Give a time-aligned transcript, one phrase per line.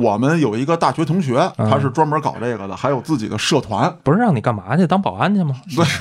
[0.00, 3.94] 我们有一个大学同学，他是专门搞这个的，还有自己的社团。
[4.02, 4.86] 不是让你干嘛去？
[4.86, 5.54] 当保安去吗？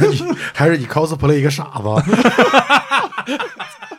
[0.54, 1.79] 还是你 cosplay 一个傻子？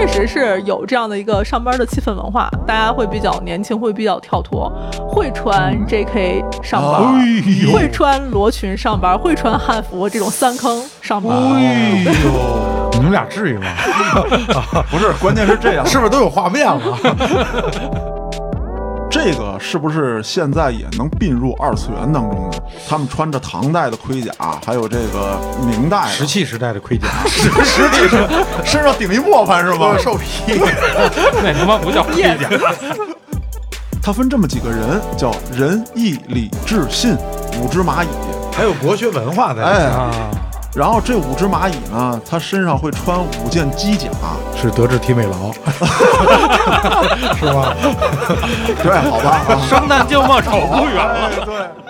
[0.00, 4.72] 确实是有这样的一个上班的气氛文化，大家会比较年轻，会比较跳脱，
[5.06, 11.36] 会穿 JK 上班，哎会穿罗裙上班，会穿汉服这种三坑上班。
[11.52, 13.66] 哎呦，你们俩至于吗？
[14.90, 16.80] 不是，关键是这样，是不是都有画面了？
[19.10, 22.58] 这个是不是现在也能并入二次元当中呢？
[22.88, 24.32] 他们穿着唐代的盔甲，
[24.64, 27.50] 还有这个明代 石器时代的盔甲，石
[27.90, 29.96] 器时代身上顶一磨盘是吗？
[29.98, 30.60] 兽皮，
[31.42, 32.48] 那他妈不叫盔甲，
[34.02, 37.16] 他分这么几个人，叫仁义礼智信
[37.60, 38.08] 五只蚂蚁。
[38.52, 39.78] 还有国学文化在里哎。
[39.78, 40.10] 面，啊，
[40.74, 44.08] 然后这五只蚂蚁呢，它身上会穿五件机甲，
[44.56, 45.52] 是德智体美劳，
[47.34, 47.74] 是吧？
[48.82, 49.30] 对，好吧？
[49.48, 51.14] 啊生旦净末丑不远了。
[51.26, 51.89] 哎对。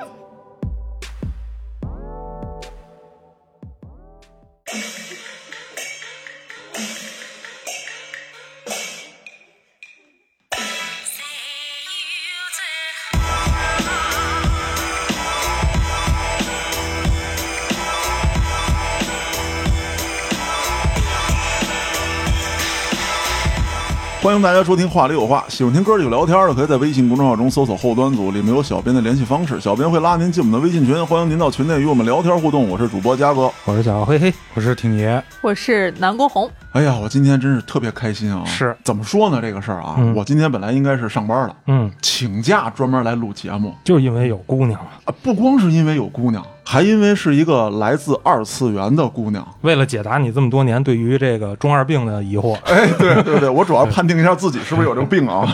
[24.22, 32.68] 欢迎大家收听《话里有话》，喜欢听哥几个聊天的，可以在微信公众号中搜索“后端组”，里面有小编的联系方式，小编会拉您进我们的微信群，欢迎您到群内与我们聊天互动。
[32.68, 33.50] 我是主播嘉哥。
[33.64, 38.44] 我是小黑黑，我是挺爷，我是南国红，哎呀，我今天真是特别开心啊！
[38.44, 39.38] 是怎么说呢？
[39.40, 49.44] 这个事儿啊，我今天本来应该是上班的，嗯，请假专门来录节目就因为有姑娘，啊，不光是因为有姑娘，还因为是一个来自二次元的姑娘。
[49.62, 55.44] 为了解答你这么多年对于这个中二病的疑惑， 哎，对对对，我主要判定一下自己是不是有这个病啊。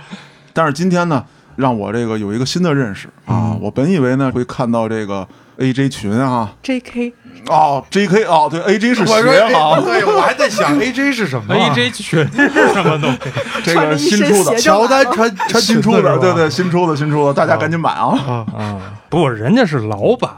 [0.52, 1.24] 但是今天呢，
[1.56, 5.26] 让我这个有一个新的认识啊，我本以为呢会看到这个
[5.56, 7.14] AJ 群啊，JK
[7.48, 13.18] 哦，JK 哦，对，AJ 是我说学哈，对，我还在想 AJ 是什么 AJ 群是什么东西？
[13.64, 14.56] 这个新出的。
[14.56, 18.18] 乔丹穿穿新出的，对对对，新出的，新出的，大家赶紧买啊！
[18.26, 20.30] 啊，啊，不，人家是老板，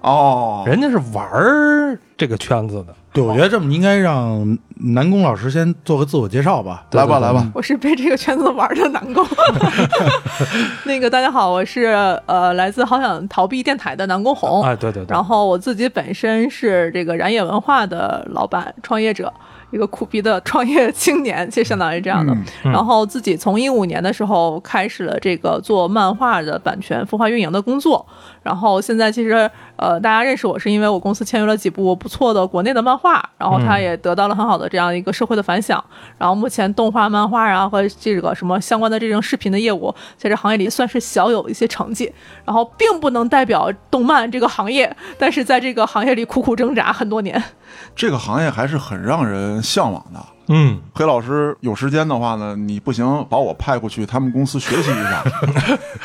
[0.00, 2.94] 哦，人家是玩儿这个圈子的。
[3.12, 6.84] 对，我觉得这么应该让南宫老师先做个自我介绍吧。
[6.92, 9.24] 来吧来吧，我是被这个圈子玩的南宫。
[10.84, 11.84] 那个大家好，我是
[12.26, 14.64] 呃来自好想逃避电台的南宫红。
[14.64, 19.32] 哎，对对对，然后我自己本身是这个燃野文化的老板、创业者，
[19.70, 22.32] 一个苦逼的创业青年，就相当于这样的。
[22.32, 28.04] 嗯嗯然后自己从一五年的时候开始了这个做漫画的版权孵化运营的工作，
[28.44, 35.82] 然后现在其实呃大家认识我是因为我公司签约了几部不错的国内的漫画，然后它嗯也得到了很好的这样一个社会的反响。
[36.16, 42.12] 然后目前动画、漫画啊和这个什么相关的这种视频的业务，在这行业里算是小有一些成绩，
[42.44, 47.42] 然后并不能代表动漫这个行业，但是在这个行业里苦苦挣扎很多年。
[47.96, 50.20] 这个行业还是很让人向往的。
[50.48, 55.24] 嗯，黑老师有时间的话呢，你不行把我派过去他们公司学习一下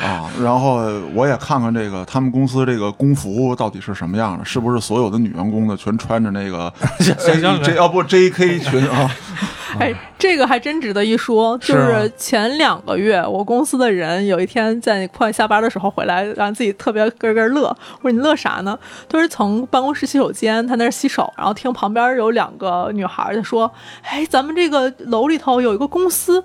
[0.06, 0.76] 啊，然后
[1.14, 8.58] 我也看看这个他们公司这个工服到底是什么样的，是不是所有的女员工呢全穿着那个 行行这要不 J.K.
[8.60, 9.10] 裙啊？
[9.78, 11.56] 哎，这个还真值得一说。
[11.58, 17.68] 就是前两个月，我公司的人有一天在快下班的时候回来，让自己特别咯咯乐。
[18.02, 18.76] 我说你乐啥呢？
[19.08, 23.70] 他是从办公室洗手间，他那儿洗手，然后听旁边有两个女孩在说
[24.02, 26.42] ：“哎，咱们这个楼里头有一个公司。”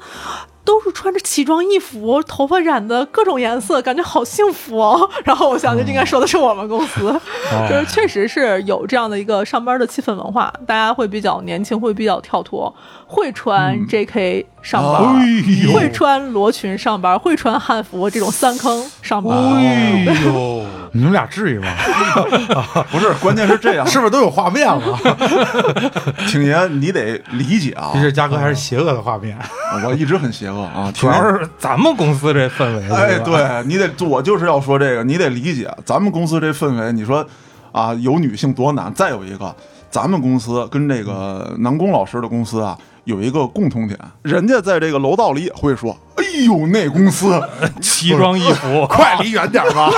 [0.66, 5.10] 都是穿着奇装异服，头发染的各种颜色，感觉好幸福哦。
[5.24, 7.18] 然后我想，这应该说的是我们公司，
[7.70, 12.74] 就是确实是有这样的一个上班的气氛文化，大家会比较年轻，会比较跳脱，
[13.06, 15.26] 会穿 JK 上班，哎
[15.68, 19.38] 呦会穿罗裙上班，会穿汉服这种三坑上班。
[19.38, 21.68] 哎呦， 你们俩至于吗？
[22.92, 25.00] 不是，关键是这样，是不是都有画面了？
[26.28, 29.38] 挺爷你得理解啊其，实嘉哥还是邪恶的画面。
[29.86, 36.92] 我一直很邪恶啊，主要是咱们公司这氛围，哎，对你得，我就是要说这个，你得理解咱们公司这氛围。
[36.94, 37.26] 你说
[37.72, 38.94] 啊，有女性多难？
[38.94, 39.54] 再有一个，
[39.90, 47.42] 咱们公司跟这个南宫老师的公司啊，有一个共同点，人家在这个楼道里也会说：“哎呦，那公司
[47.82, 49.90] 奇装异服， 快离远点吧！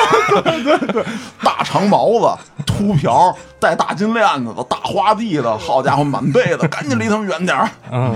[1.44, 7.70] 大长毛子、秃瓢、戴大金链子的、大花臂的，好家伙，满背的，赶紧离他们远点儿。
[7.92, 8.14] 嗯，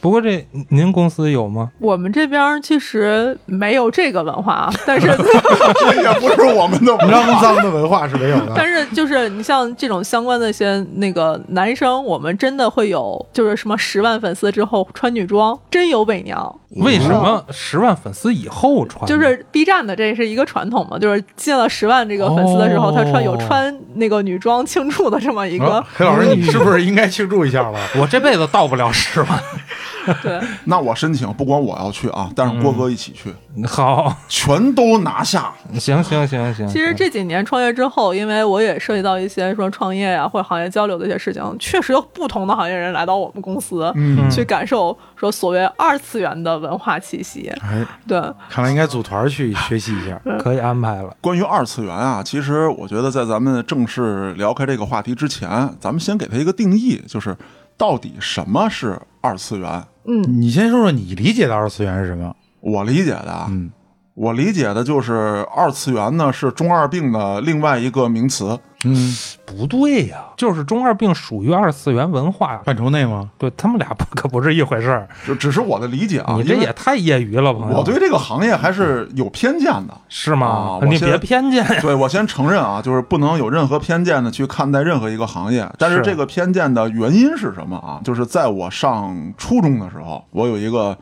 [0.00, 1.70] 不过这您公司有吗？
[1.78, 7.40] 我们这边其实没有这个文化啊， 但是这 也不是我们的文肮化。
[7.42, 8.52] 脏的文化是没有的。
[8.56, 16.60] 但是就是你像这种相关的一些那个男生，我们真的会有就是什么十万粉丝之后穿女装，真有伪娘。
[16.76, 19.04] 为什么十万粉丝以后穿？
[19.06, 27.78] 就是 B 站的这是一个传统嘛，就是进了十万这个粉丝的时候，哦他穿有穿那个女装庆祝的这么一个啊，黑老师，你是不是应该庆祝一下了？
[27.98, 29.28] 我这辈子到不了十万。
[30.22, 30.40] 对。
[30.64, 33.34] 那我申请，不光我要去啊，但是郭哥一起去，
[33.66, 35.52] 好，全都拿下。
[35.74, 36.68] 行行行行。
[36.68, 47.52] 其实这几年创业之后，因为我也涉及到一些说创业呀、或者行业交流的一些事情，确实有不同的行业人来到我们公司，嗯去感受说所谓二次元的文化气息。
[47.60, 50.20] 哎，对，看来应该组团去学习一下。
[50.38, 51.14] 可以安排了。
[51.20, 55.48] 关于二次元啊，其实我觉得在咱们正式聊开这个话题之前，
[55.80, 57.36] 咱们先给它一个定义，就是
[57.76, 59.82] 到底什么是二次元？
[60.06, 62.34] 嗯，你先说说你理解的二次元是什么？
[62.60, 63.70] 我理解的啊，嗯，
[64.14, 68.58] 我理解的就是二次元呢是中二病的另外一个名词。
[68.82, 69.14] 嗯，
[69.44, 73.30] 不对呀、就是中二病属于二次元文化，范畴内吗？
[73.36, 75.06] 对他们俩不 可不是一回事儿。
[75.26, 77.76] 就只是我的理解啊，你这也太业余了，朋友。
[77.76, 79.94] 我对这个行业还是有偏见的。
[80.08, 80.80] 是吗？
[80.80, 81.62] 啊你别偏见。
[81.82, 85.70] 对我先承认啊，就是不能有任何偏见的去看待任何一个行业。
[85.78, 88.00] 但是是这个偏见的原因是什么啊？
[88.02, 90.96] 就是在我上初中的时候，我有一个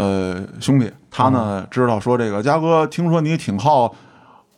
[0.00, 3.84] 呃兄弟，他呢知道说这个嘉哥，听说你挺好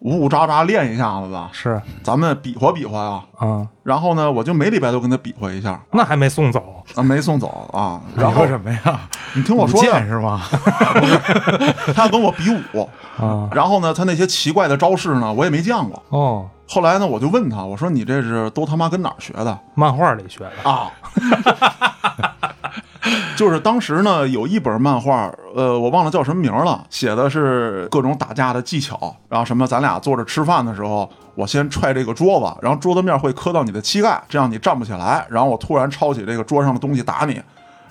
[0.00, 3.22] 呜呜喳喳练一下子吧，是咱们比划比划呀。
[3.38, 6.84] 啊，然后呢，我就每礼拜都跟他比划一下，那还没送走。
[6.94, 8.00] 啊，没送走啊。
[8.16, 9.00] 然后什么呀？
[9.34, 10.42] 你听我说是吗？
[11.94, 12.88] 他跟我比武，
[13.18, 16.02] 啊，然后呢，他那些奇怪的招式呢，我也没见过。
[16.10, 20.70] 哦，后来呢，我就问他，我说你这是都他妈跟哪儿学的漫画里学的。
[20.70, 20.90] 啊？
[23.36, 37.40] 就是当时呢，有一本漫画，呃，我忘了叫什么名了，写的是各种打架的技巧，然后什么咱俩坐着吃饭的时候，我先踹这个桌子，然后桌子面会磕到你的膝盖，这样你站不起来，然后我突然抄起这个桌上的东西打你。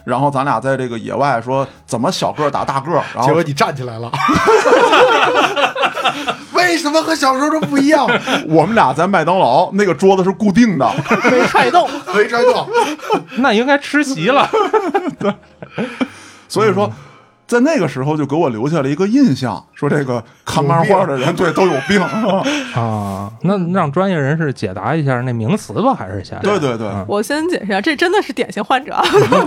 [0.03, 4.11] 然后咱俩在这个野外说怎么小个打大个，然后结果你站起来了。
[6.53, 8.07] 为什么和小时候都不一样？
[8.48, 10.89] 我们俩在麦当劳那个桌子是固定的，
[11.31, 11.89] 没踹动。
[12.13, 12.68] 没踹动。
[13.38, 14.50] 那应该吃席了。
[16.48, 16.92] 所以说，
[17.51, 22.01] 在那个时候就给我留下了一个印象，说这个看漫画的人对都有病。
[22.74, 26.39] 啊，那让专业人士解答一下那名词吧，还是先。
[26.39, 27.06] 对对对，嗯。
[27.09, 28.95] 我先解释一下，这真的是典型患者，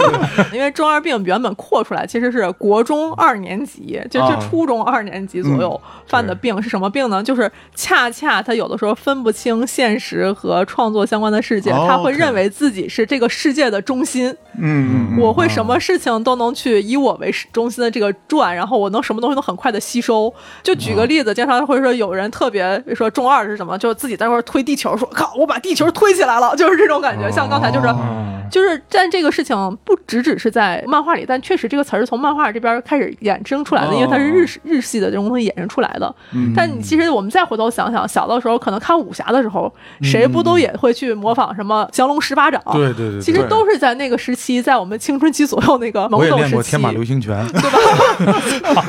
[0.52, 7.22] 因为中二病原本扩出来其实是国中二年级，就是啊初中二年级左右犯的病是什么病呢？
[7.22, 20.32] 就是恰恰他有的时候分不清现实和创作相关的世界，哦他会认为自己是这个世界的中心，嗯，我会什么事情都能去以我为中心的这个转，然后我能什么东西都很快的吸收。
[20.62, 27.30] 就举个例子，经常会说有人特别说中二是什么，就是自己在那块推地球，说靠，我把地球推起来了，就是这种感觉。
[27.30, 27.88] 像刚才就是。
[27.88, 36.14] 嗯就是但这个事情不只只是在漫画里，但确实这个词儿是从漫画这边开始衍生出来的，哦因为它是日日系的这种东西衍生出来的。
[36.32, 39.72] 嗯但你其实我们再回头想想，小的时候可能看武侠的时候，
[40.02, 42.62] 谁不都也会去模仿什么降龙十八掌？
[42.74, 48.80] 对对对，其实都是在那个时期，在我们青春期左右那个我也懵懂时期练过天马，流星拳，对吧？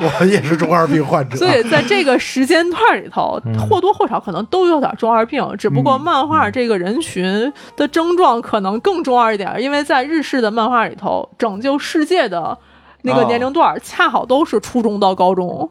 [0.20, 1.36] 我也是中二病患者。
[1.36, 12.56] 所以在这个时间段里头，或多或少可能都有点中二病，只不过漫画这个人群的症状可能更中二一点，因为在日式的漫画里头，拯救世界的
[13.02, 15.70] 那个年龄段恰好都是初中到高中。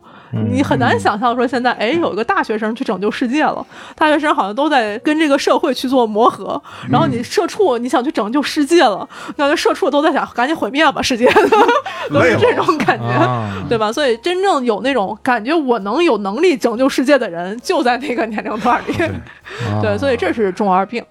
[0.50, 11.26] 你很难想象说现在，哎，有一个大学生去拯救世界了，大学生好像都在跟这个社会去做磨合，然后你社畜，你想去拯救世界了，那这社畜都在想赶紧毁灭吧世界，
[12.12, 13.06] 都是这种感觉。
[13.06, 13.92] 啊，对吧？
[13.92, 18.94] 所以真正有那种感觉，我能有能力拯救世界的人，就在那个年龄段里。
[19.82, 21.04] 对， 所以这是中二病。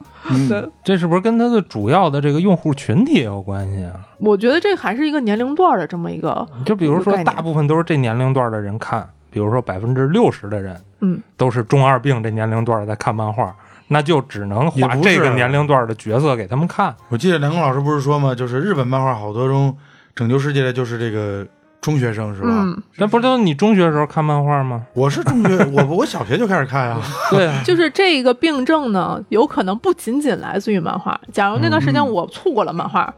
[0.48, 3.92] 对，这是不是跟他的主要的这个用户群体也有关系啊？
[4.22, 13.54] 我觉得这还是一个年龄段的这么一个，就比如说，大部分都是这年龄段的人看，比如说百分之六十的人嗯，都是中二病这年龄段在看漫画，
[13.88, 16.94] 那就只能画这个年龄段的角色给他们看。
[17.08, 18.34] 我记得梁工老师不是说吗？
[18.34, 19.76] 就是日本漫画好多中
[20.14, 21.44] 拯救世界的就是这个
[21.80, 22.48] 中学生是吧？
[22.48, 24.86] 嗯，那不都你中学的时候看漫画吗？
[24.94, 27.00] 我是中学，我我小学就开始看啊。
[27.30, 31.20] 对啊，就是这个病症呢，有可能不仅仅来自于漫画。
[31.32, 33.12] 假如那段时间我错过了漫画，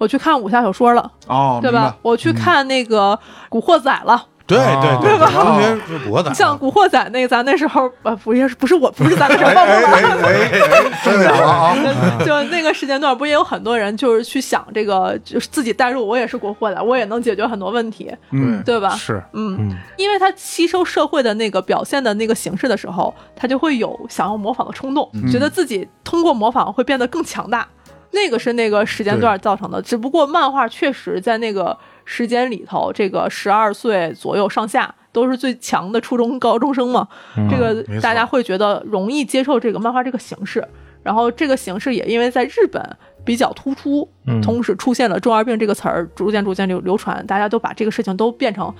[0.00, 1.70] 我去看武侠小说了，哦，对？？
[1.70, 3.12] 吧我去看那个
[3.50, 4.24] 《古惑仔》了。
[4.46, 11.76] 对对对对，同学是古惑仔， 像《古惑仔》那个，咱那时候呃，不是不是我，不是咱那时候，报哎报哎哎哎，真假了啊！
[12.26, 18.88] 就那个时间段，不也有很多人就是去想这个，就是自己代入，我也是古惑仔，我也能解决很多问题，嗯，对吧？
[18.98, 27.64] 是，嗯，嗯因为他吸收社会的那个表现的那个形式的时候，他就会有想要模仿的冲动，觉得自己通过模仿会变得更强大。
[28.12, 37.06] 那个是那个时间段造成的，只不过漫画确实在那个时间里头，这个十二岁左右上下都是最强的初中高中生嘛，
[37.50, 40.66] 这个大家会觉得容易接受这个漫画这个形式，
[41.02, 44.40] 然后这个形式也因为在日本比较突出，嗯。
[44.42, 48.74] 同时出现了“中二病”这个词儿，逐渐逐渐流流传，大家都把这个事情都变成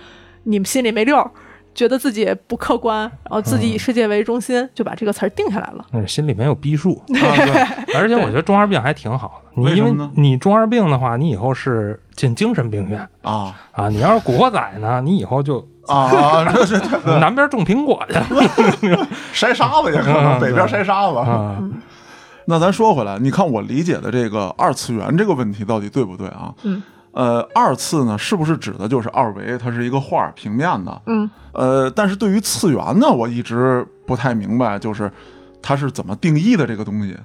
[0.45, 1.31] 你们心里没溜儿，
[1.75, 5.85] 觉得自己不客观，然后自己以世界为中心，就把这个词儿定下来了。
[5.93, 9.50] 那心里没有逼数， 啊对而且我觉得中二病还挺好的。
[9.62, 13.89] 你因为你中二病的话，你以后是进精神病院啊啊。
[13.89, 16.81] 你要是古惑仔呢，你以后就啊，这是
[17.19, 21.17] 南边种苹果去了 筛沙子去可能，嗯北边筛沙子。
[21.19, 21.57] 啊。
[22.47, 26.53] 那咱说回来，你看我理解的这个二次元这个问题到底对不对啊？
[26.65, 29.59] 嗯，呃，二次呢，是不是指的就是二维？
[29.59, 31.02] 它是一个画平面的。
[31.07, 35.11] 嗯，呃，但是对于次元呢，我一直不太明白，就是
[35.61, 37.17] 它是怎么定义的这个东西。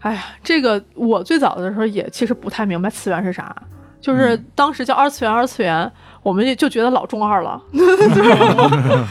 [0.00, 3.54] 哎呀，这个我最早的时候也其实不太明白次元是啥，
[4.00, 5.90] 就是当时叫二次元，二次元，
[6.26, 7.62] 我们也就觉得老中二了。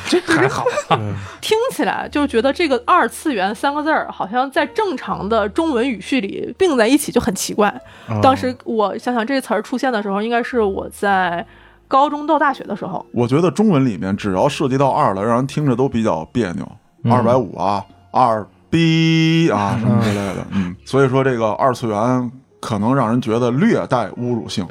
[0.09, 0.65] 这 还好，
[1.39, 7.69] 听起来就觉得这个二次元三个字儿，好像在正常的中文语序里并在一起就很奇怪。
[8.09, 11.45] 哦当时我想想，这词儿出现的时候，应该是我在
[11.87, 13.05] 高中到大学的时候。
[13.13, 16.69] 我觉得中文里面只要涉及到二了，让人听着都比较别扭。
[17.09, 17.81] 二百五啊，
[18.11, 20.45] 二逼啊什么之类的。
[20.51, 22.29] 嗯，所以说这个二次元
[22.59, 24.67] 可能让人觉得略带侮辱性。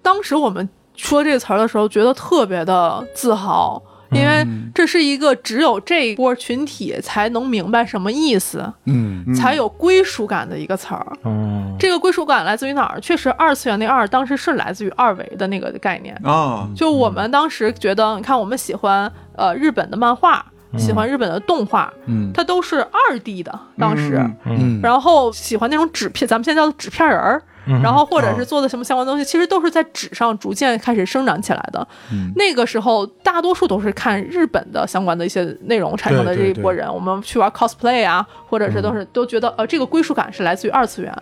[0.00, 0.66] 当时我们
[0.98, 9.24] 说这个词儿的时候，觉得特别的自豪，因为这是一个只有这一波群体才能明白什么意思，嗯。
[9.26, 11.06] 嗯才有归属感的一个词儿。
[11.22, 12.98] 嗯，这个归属感来自于哪儿？
[12.98, 16.18] 确实，二次元那二当时是来自于二维的那个概念。
[16.24, 20.44] 啊，就我们当时觉得，你看，我们喜欢呃日本的漫画，
[20.78, 22.30] 喜欢日本的动画，嗯。
[22.32, 24.16] 它都是二 D 的，当时。
[24.46, 24.78] 嗯。
[24.78, 31.86] 嗯，然后喜欢那种纸片，咱们现在叫做纸片人儿，嗯然后或者是做的什么相关东西，其实都是在纸上逐渐开始生长起来的。
[32.10, 36.92] 嗯那个时候，大多数都是看日本的相关的一些内容产生的这一波人。
[36.92, 41.14] 我们去玩 cosplay 啊，或者是都是、都觉得呃这个归属感是来自于二次元。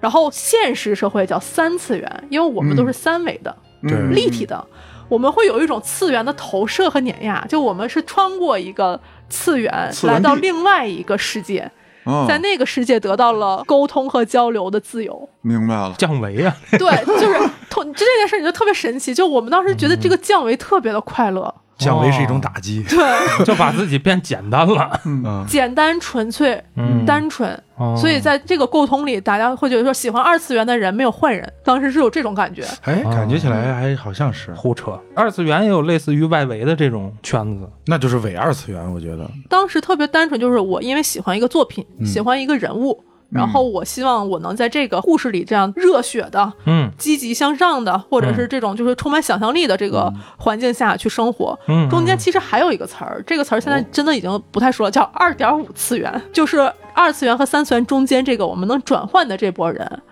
[0.00, 3.56] 然后现实社会叫三次元，因为我们都是三维的、
[4.12, 4.64] 立体的，
[5.08, 11.68] 我们会有一种次元的投射和碾压，就我们是穿过一个次元来到另外一个世界。
[12.08, 15.28] 啊，在那个世界得到了沟通和交流的自由。
[15.42, 15.94] 明白了。
[15.98, 19.14] 降维啊，对，就是通这件事，你就特别神奇。
[19.14, 22.98] 就我们当时觉得这个降维特别的快乐，降维是一种打击，对，
[23.46, 25.00] 就把自己变简单了。
[25.04, 27.50] 嗯简单纯粹、嗯单纯。
[27.76, 31.50] 哦所以在这个沟通里，大家会觉得说，喜欢二次元的人没有坏人。
[31.64, 32.64] 当时是有这种感觉。
[32.82, 37.70] 哎，感觉起来还好像是，胡扯，二次元也有类似于外围的这种圈子。
[37.86, 43.04] 那就是伪二次元，我觉得，当时特别单纯，就是我因为喜欢一个作品，嗯喜欢一个人物。
[43.30, 46.90] 然后我希望我能在这个故事里这样热血的、嗯。
[46.96, 51.58] 积极向上的，或者是这种就是充满想象力的这个环境下去生活。
[51.68, 60.02] 嗯，中间其实还有一个词儿，这个词儿现在真的已经不太说了，叫二点五次元，就是二次元和三次元中间这个我们能转换的这波人。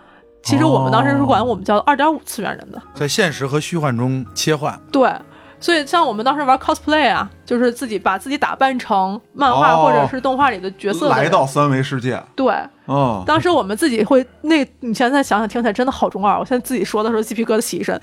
[0.43, 5.11] 其实我们当时是管我们叫二点五次元人的，在现实和虚幻中切换，对。
[5.59, 12.23] 所以像我们当时玩 cosplay 啊，就是自己把自己打扮成漫画哦或者是动画里的角色来到三维世界。
[12.35, 12.53] 对，
[12.87, 16.39] 啊，当时我们自己会那，你现在想想听起来真的好中二。
[16.39, 17.99] 我现在自己说的时候鸡皮疙瘩起一身，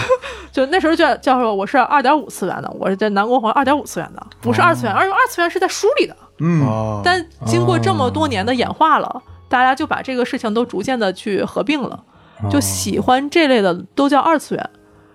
[0.50, 6.16] 就那时候叫叫说我是二点五次元的，我是在南国红二点五次元的，不是二次元，而二次元是在书里的。
[6.40, 12.02] 嗯，哦，但经过这么多年的演化了，大家就把这个事情都逐渐的去合并了，
[12.50, 14.70] 就喜欢这类的都叫二次元。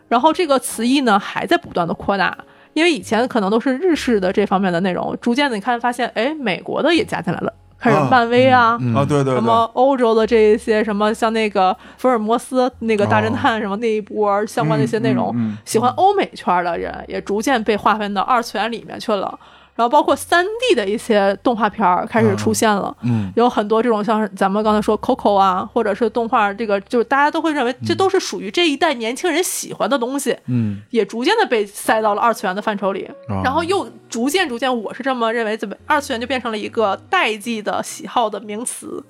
[0.09, 2.37] 然后这个词义呢还在不断的扩大，
[2.73, 8.77] 因为以前可能都是日式的这方面的内容，逐渐的你看发现，哎，美国的也加进来了，开始啊漫威啊。
[8.81, 19.39] 嗯啊，对对对，什么欧洲的这一些什么像那个福尔摩斯那个大侦探什么那一波相关的一些内容，喜欢欧美圈的人也逐渐被划分到二次元里面去了。
[19.79, 33.09] 然后包括三 D 的一些动画片儿开始出现了，嗯有很多这种像是咱们刚才说 Coco 啊，或者是动画这个，就是大家都会认为这都是属于这一代年轻人喜欢的东西，嗯，也逐渐的被塞到了二次元的范畴里。
[33.29, 39.01] 哦然后又逐渐逐渐，我是这么认为，怎么二次元就变成了一个代际的喜好的名词。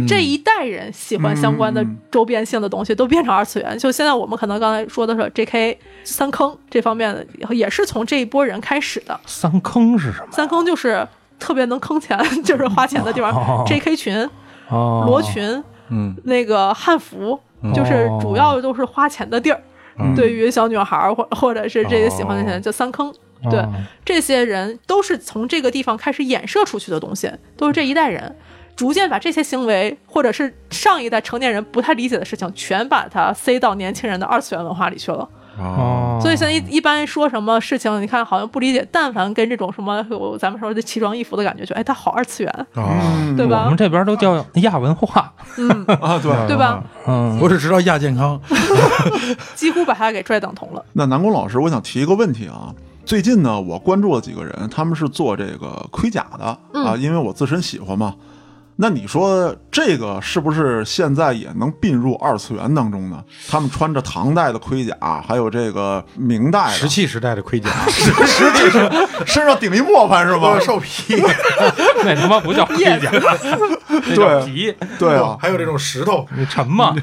[0.00, 3.78] 就这一代人喜欢相关的嗯周边性的东西都变成二次元。
[3.78, 5.78] 就现在我们可能刚才说的是 J.K.
[6.04, 9.20] 三坑这方面的，也是从这一波人开始的。
[9.26, 10.28] 三坑是什么？
[10.32, 11.06] 三坑就是
[11.38, 13.30] 特别能坑钱， 就是花钱的地方。
[13.32, 13.94] 哦 J.K.
[13.94, 14.30] 群、
[14.68, 17.38] 哦，罗群、嗯，那个汉服，
[17.74, 19.60] 就是主要都是花钱的地儿。
[19.98, 23.12] 嗯对于小女孩儿或或者是这些喜欢的人，就三坑。
[23.50, 23.72] 对哦
[24.04, 28.34] 这些人都是从这个地方开始衍射出去的东西，都是这一代人
[28.82, 35.28] 逐渐把这些行为，或者是上一代成年人不太理解的事情，全把它塞到年轻人的二次元文化里去了。
[35.56, 45.68] 哦，所以现在一一般说什么事情，你看好像不理解，但凡跟这种什么有咱们说的奇装异服的感觉，就哎，他好二次元，啊，嗯对吧我们这边都叫亚文化，嗯，
[46.02, 46.32] 啊，对。
[46.48, 46.82] 对吧？
[47.06, 48.40] 嗯，我只知道亚健康，
[49.54, 50.84] 几乎把它给拽等同了。
[50.94, 52.74] 那南宫老师，我想提一个问题啊。
[53.04, 58.14] 最近呢，我关注了几个人，他们是做这个盔甲的嗯啊，因为我自身喜欢嘛。
[58.76, 63.22] 那你说这个是不是现在也能并入二次元当中呢？
[63.48, 68.90] 他们穿着唐代的盔甲，还有这个明代石器时代的盔甲，实际是
[69.26, 70.58] 身上顶一磨盘是吗？
[70.58, 71.22] 兽皮，
[72.02, 73.10] 那他妈不叫盔甲，
[73.88, 76.94] 那叫皮，对啊，还有这种石头，你沉吗？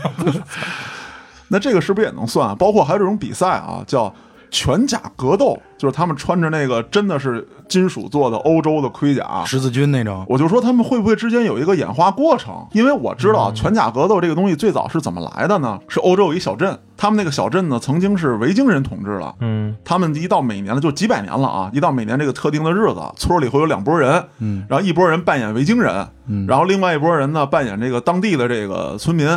[1.49, 2.55] 那这个是不是也能算啊？
[2.57, 4.13] 包括还有这种比赛啊，叫
[4.51, 9.43] 全甲格斗，就是他们穿着那个真的是金属做的欧洲的盔甲。
[9.45, 12.67] 十字军那种，我就说他们会不会之间有一个演化过程？
[12.71, 15.79] 因为我知道啊全甲格斗这个东西最早是怎么来的呢？
[15.87, 19.35] 是欧洲有一小镇，他们那个小镇呢曾经是维京人统治了。
[19.39, 21.69] 嗯，他们一到每年了，就几百年了啊！
[21.73, 29.27] 一到每年这个特定的日子，村里会有两拨人，嗯，然后一拨人扮演维京人，嗯然后另外一拨人呢扮演这个当地的这个村民，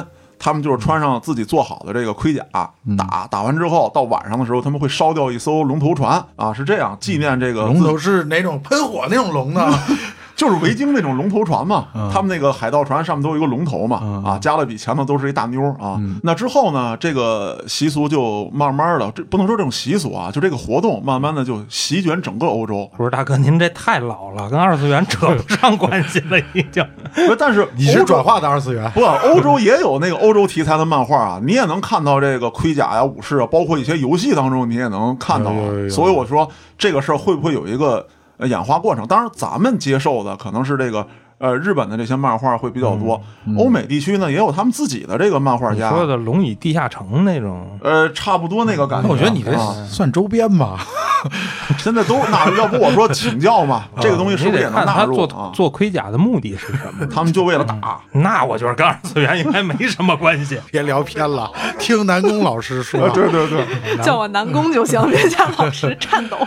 [0.44, 2.44] 他们就是穿上自己做好的这个盔甲，
[2.84, 9.72] 嗯打打完之后，到晚上的时候，他们会烧掉一艘龙头船啊，是这样纪念这个龙头是哪种喷火那种龙呢？
[10.42, 16.00] 就是维京那种龙头船嘛，嗯他们那个海盗船上面都有一个龙头嘛，嗯啊，加勒比前头都是一大妞儿啊。
[16.24, 22.90] 那之后呢，这个习俗就慢慢的，这不能说这种习俗啊，就这个活动慢慢的就席卷整个欧洲。
[22.96, 26.84] 不是大哥，您这太老了，跟二次元扯不上关系了，已经。
[27.28, 35.52] 不但是你是转化的二次元，不，欧洲也有那个欧洲题材的漫画啊，你也能看到这个盔甲呀、武士啊，包括一些游戏当中你也能看到
[35.88, 38.04] 所以我说这个事儿会不会有一个
[38.42, 39.06] 呃演化过程？
[39.06, 41.06] 当然，咱们接受的可能是这个
[41.38, 43.22] 呃日本的这些漫画会比较多，
[43.56, 45.88] 欧美地区呢也有他们自己的这个漫画家。
[45.88, 49.08] 你说的《龙与地下城》那种，呃，差不多那个感觉。
[49.08, 50.84] 那我觉得你这啊算周边吧？
[51.78, 55.50] 现在都那要不我说请教嘛，这个东西是不是也能纳入啊？
[55.54, 57.06] 做盔甲的目的是什么？
[57.06, 58.00] 他们就为了打。
[58.12, 60.58] 那我觉得跟二次元应该没什么关系。
[60.70, 63.08] 别聊偏了，听南宫老师说。
[63.10, 66.38] 对对对，叫我南宫就行， 别叫老师颤抖。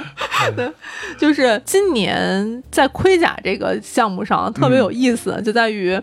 [0.55, 0.71] 对，
[1.17, 5.99] 就是今年在盔甲这个项目上特别有意思，就在于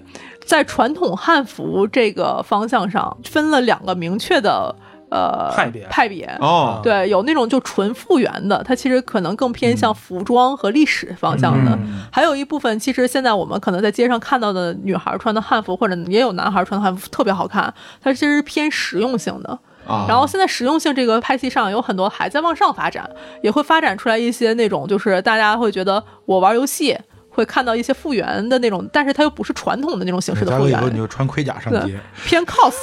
[0.46, 4.74] 在传统汉服这个方向上分了两个明确的
[5.12, 6.24] 呃派别派别。
[6.40, 11.78] 哦，对，有那种就纯复原的，它其实可能更偏向服装和历史方向的。
[12.10, 17.72] 还有一部分，其实现在我们可能在街上看到的女孩穿的汉服，或者也有男孩穿的汉服，特别好看，
[18.02, 19.58] 它其实是偏实用性的。
[19.86, 23.08] 啊，然后现在实用性这个派系上有很多还在往上发展，
[23.42, 26.96] 也会发展出来一些那种就是大家会觉得我玩游戏
[27.34, 32.74] 会看到一些复原的那种，但是它又不是传统的那种形式的复原加入以后，你就穿盔甲上街，偏 cos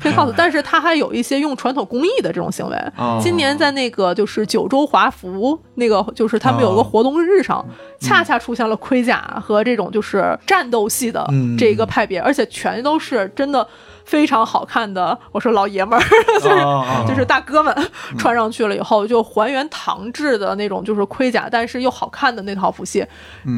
[0.00, 2.76] 偏 cos，但是它还有一些用传统工艺的这种行为。
[2.96, 3.18] 哦。
[3.20, 7.66] 今年在那个就是九州华服那个，就是他们有个活动日上，
[8.00, 13.66] 恰恰出现了盔甲和这种就是战斗系的这一个派别，而且全都是真的
[14.06, 15.18] 非常好看的。
[15.32, 16.02] 我说老爷们儿，
[16.40, 17.74] 就是、啊啊就是大哥们
[18.16, 23.06] 穿上去了以后，就还原唐制的那种就是盔甲，但是又好看的那套服饰，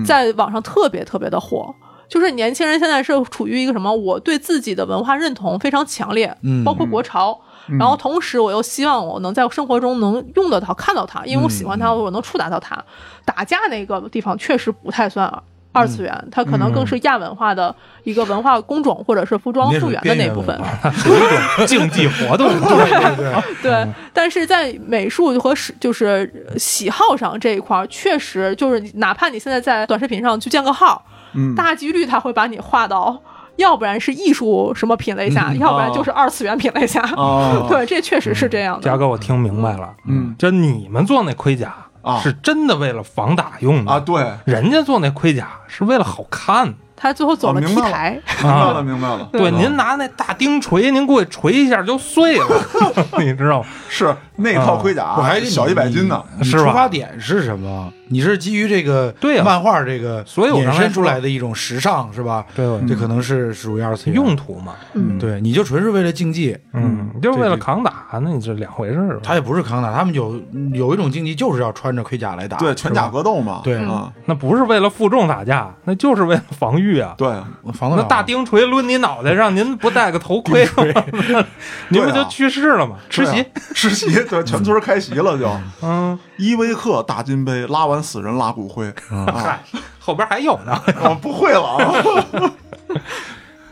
[0.04, 1.72] 在网上特别特别的火。
[2.08, 3.92] 就是年轻人现在是处于一个什么？
[3.94, 7.38] 我对自己的文化认同非常强烈，嗯包括国潮。
[7.78, 12.82] 然后同时，我又希望我能在生活中能用得到、看到它，因为我喜欢它，我能触达到它。
[13.26, 15.30] 打架那个地方确实不太算
[15.72, 20.58] 二次元，它可能更是亚文化的一个文化工种或者是服装复原的那部分。
[20.92, 22.48] 属于一种竞技活动。
[22.48, 31.04] 对对对，但是在美术和是就是喜好上这一块儿，确实就是哪怕你现在在短视频上去建个号，
[31.34, 33.16] 嗯大几率它会把你划到，
[33.56, 37.00] 要不然是艺术什么品类下，要不然就是二次元品类下。
[37.16, 38.82] 哦对，这确实是这样的。
[38.82, 42.20] 嘉哥，我听明白了，嗯，就你们做那盔甲啊。
[42.20, 43.92] 是真的为了防打用的。
[43.92, 46.74] 啊，对，人家做那盔甲是为了好看。
[47.00, 47.92] 他最后走了哦 T 明白了。
[47.92, 48.10] 台，
[48.42, 52.46] 明白了，明白了，对，嗯您拿那大钉锤，您过去锤一下就碎了，
[53.20, 53.68] 你知道吗？
[53.88, 56.64] 是那套盔甲我还小一百斤呢，是吧？
[56.64, 57.88] 出发点是什么？
[58.08, 62.44] 你是基于这个对呀漫画这个所以我衍生出来的一种时尚是吧？
[62.56, 62.66] 对。
[62.88, 64.16] 这可能是属于二次元。
[64.16, 69.20] 用途嘛，嗯，对，你就纯是为了竞技，嗯，就是为了扛打，那你这两回事儿。
[69.22, 70.40] 他也不是扛打，他们有
[70.72, 77.14] 有一种竞技就是要穿着盔甲来打，对，全甲格斗嘛，对啊，那不是为了负重打架，那就是为了防御啊。
[77.18, 77.28] 对，
[77.72, 80.66] 防那大钉锤抡你脑袋上，您不戴个头盔？
[81.90, 82.96] 您不就去世了吗？
[83.08, 85.48] 吃席吃席，对，全村开席了就。
[85.82, 89.26] 嗯，依维克大金杯，拉完死人拉骨灰啊！
[89.34, 89.60] 嗨，
[89.98, 90.80] 后边还有呢。
[91.02, 92.52] 我不会了啊。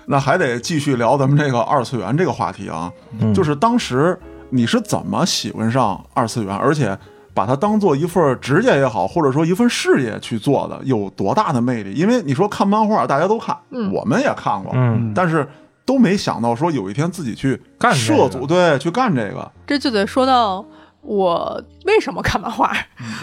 [0.08, 4.18] 那还得继续聊咱们这个二次元这个话题啊，嗯就是当时
[4.50, 6.96] 你是怎么喜欢上二次元，而且
[7.34, 11.92] 把它当做一份职业也好，或者说一份事业去做的，有多大的魅力？
[11.92, 15.46] 因为你说看漫画，大家都看，嗯我们也看过，嗯但是
[15.84, 20.64] 都没想到说有一天自己去干这个涉足，对，去干这个，这就得说到
[21.02, 22.72] 我为什么看漫画。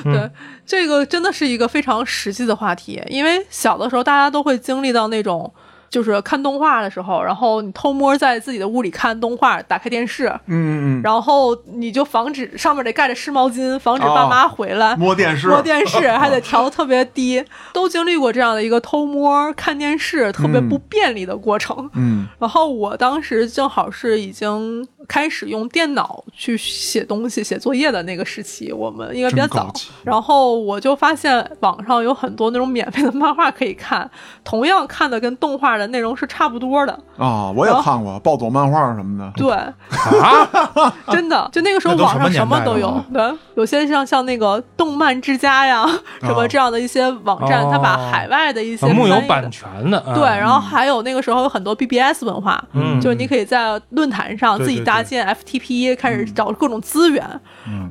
[0.04, 0.30] 嗯对，
[0.66, 5.54] 这个真的是一个非常实际的话题，因为小的时候大家都会经历到那种。
[5.94, 14.96] 就是看动画的时候，然后你偷摸在自己的屋里看动画，打开电视，嗯嗯然后你就防止上面得盖着湿毛巾，防止爸妈回来。
[14.96, 21.88] 嗯，摸电视，摸电视 还得调的特别低，都经历过这样的一个偷摸看电视特别不便利的过程。
[21.94, 29.72] 嗯然后我当时正好是已经开始用电脑去写东西、写作业的那个时期，我们应该比较早。
[30.04, 34.10] 然后我就发现网上有很多那种免费的漫画可以看，
[34.44, 36.98] 同样看的跟动画的内容是差不多的。
[37.18, 45.86] 啊，我也看过暴走漫画什么的，对，啊， 真的，就那个时候网上什什么都有对，有些像像那个动漫之家呀，
[46.22, 57.24] 什么这样的一些网站，哦它把海外的一些木有版权的，啊对，然后还有那个时候有很多 BBS 文化，嗯就是你可以在论坛上自己搭建 FTP，开始找各种资源。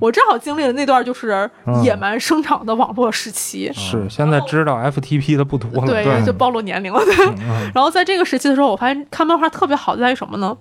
[0.01, 1.83] 我正好经历了那段就是嗯。
[1.83, 3.69] 野蛮生长的网络时期。
[3.73, 6.25] 是现在知道 FTP 的不多了，对，对。
[6.25, 7.01] 就暴露年龄了。
[7.05, 7.27] 对，
[7.75, 10.57] 然后在这个时期的时候，我发现看漫画特别好在于什么呢？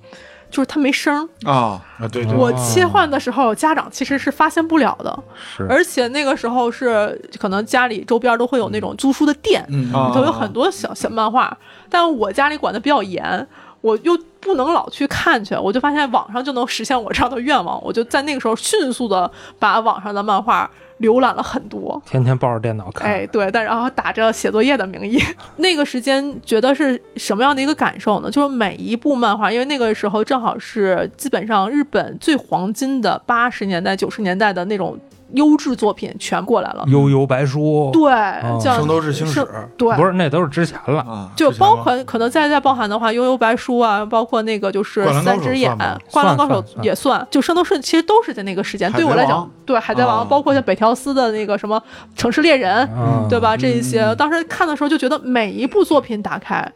[0.49, 5.23] 就是它没声儿，啊，啊，对对，我切换的时候，家长其实是发现不了的。
[5.55, 5.65] 是。
[5.69, 11.57] 而且那个时候是可能家里周边都会有那种租书的店，里头有很多小小漫画，
[11.89, 13.47] 但我家里管的比较严，
[13.81, 22.01] 我又不能老去看去，我就发现网上就能实现我这样的愿望，我就在那个时候迅速的把网上的漫画浏览了很多。
[22.05, 25.19] 天天抱着电脑看，哎，对，但然后打着写作业的名义，
[25.57, 28.29] 那个时间觉得是什么样的一个感受呢？
[28.29, 34.97] 就是每一部漫画，因为那个时候正好是基本上日本最黄金的八十年代、九十年代的那种
[35.33, 36.83] 优质作品全过来了。
[36.87, 45.71] 悠悠白书，对，哦像圣斗士星矢对，不是那都是之前了，啊，就包括可能再再包含的话，《悠悠白书》啊，包括那个就是三只眼，
[46.11, 48.91] 《灌篮高手也算，就《圣斗士》其实都是在那个时间。
[48.91, 51.79] 对我来讲，对《海贼王啊》，包括像北条司的那个什么
[52.19, 53.55] 《城市猎人》，嗯对吧？
[53.55, 56.69] 这一些嗯当时看的时候就觉得每一部作品打开。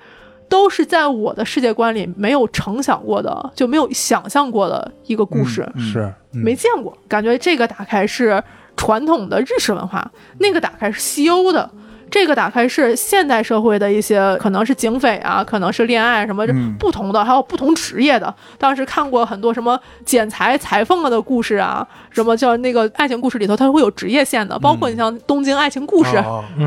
[0.48, 6.96] 都是在我的世界观里没有成想过的，就没有想象过的一个故事，嗯是嗯没见过。
[7.08, 8.42] 感觉这个打开是
[8.78, 11.70] 传统的日式文化，那个打开是西欧的，
[12.16, 18.34] 这个打开是现代社会的一些，可能是警匪啊，可能是恋爱什么嗯不同的，还有不同职业的。
[18.58, 26.12] 当时看过很多什么剪裁裁缝的故事啊，什么叫那个爱情故事里头，它会有职业线的，包括你像东京爱情故事，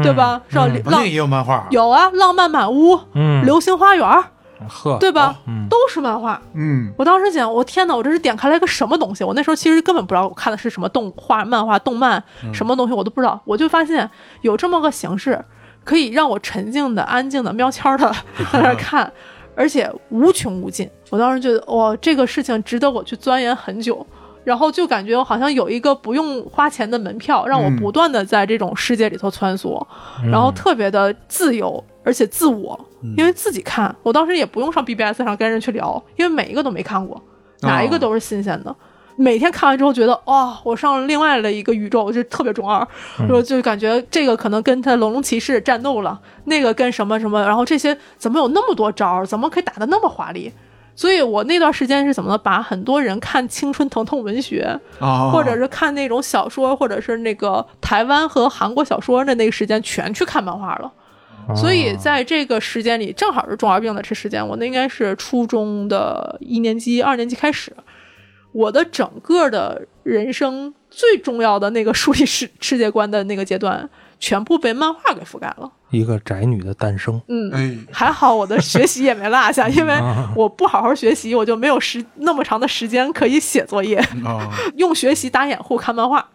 [0.02, 0.38] 对吧？
[0.50, 0.68] 是吧？
[0.68, 4.06] 嗯浪有漫画，有啊，浪漫满屋、嗯，流星花园，
[4.66, 5.38] 呵，对吧？
[5.46, 6.40] 嗯都是漫画。
[6.54, 9.22] 嗯我当时想，我天哪，我这是点开了一个什么东西？
[9.22, 13.40] 我那时候其实根本不知道我看的是什么动画、漫画、动漫，什么东西我都不知道。
[13.44, 15.44] 我就发现有这么个形式，
[15.84, 18.10] 可以让我沉静的、安静的、喵悄的
[18.52, 19.12] 在那看，
[19.54, 20.88] 而且无穷无尽。
[21.10, 24.06] 我当时觉得，哇，这个事情值得我去钻研很久。
[24.44, 29.84] 然后就感觉好像有一个不用花钱的门票，让我嗯不断的在这种世界里头穿梭，
[30.30, 37.22] 然后特别的自由，而且自我，因为自己看，我当时也不用上 BBS 上跟人去聊，因为每一个都没看过，
[37.60, 38.74] 哪一个都是新鲜的。
[39.14, 42.88] 每天看完之后觉得，哇、我上了另外的一个宇宙，我就特别中二，
[43.28, 50.50] 就就感觉这个可能跟他龙龙骑士战斗了，那个跟什么什么，然后这些怎么有那么多招儿，怎么可以打得那么华丽？
[50.96, 52.38] 所以我那段时间是怎么呢？
[52.38, 60.90] 把很多人看青春疼痛文学，啊，或者是看那种小说，或者是那个台湾和韩国小说的那个时间，全去看漫画了。
[61.56, 67.72] 所以在这个时间里，正好是中二病的这时间，我那应该是初中的一年级、二年级开始，
[68.52, 75.70] 我的整个的人生最重要的那个树立世世界观的那个阶段，全部被漫画给覆盖了。
[75.90, 77.18] 一个宅女的诞生。
[77.28, 86.28] 嗯，哎，还好我的学习也没落下，因为啊 我不好好学习，我就没有时那么长的时间可以写作业，啊， 用学习打掩护看漫画。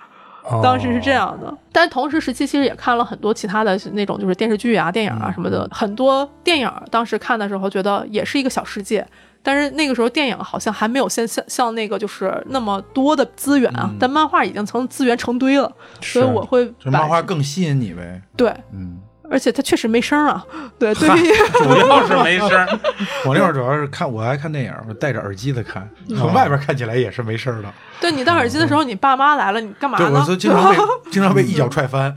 [0.43, 0.61] 哦。
[0.63, 9.05] 当时是这样的，但同时时期其实也看了很多其他的那种就是电视剧啊、电影啊什么的，很多电影当时看的时候觉得也是一个小世界。
[9.45, 15.69] 但是那个时候电影好像还没有像像像那个就是那么多的资源啊，但漫画已经成资源成堆了，
[16.01, 18.21] 所以我会漫画更吸引你呗。
[18.37, 19.01] 对，嗯，
[19.33, 20.45] 而且它确实没声儿啊，
[20.77, 22.67] 对，对于 主要是没声儿。
[23.25, 27.73] 我那会儿主要是看，我爱看电影，我戴着耳机的看，从外边看起来也是没声儿的。
[27.99, 30.23] 对你戴耳机的时候，你爸妈来了，你干嘛对，我？
[30.23, 30.77] 就经常被
[31.09, 32.15] 经常被一脚踹翻。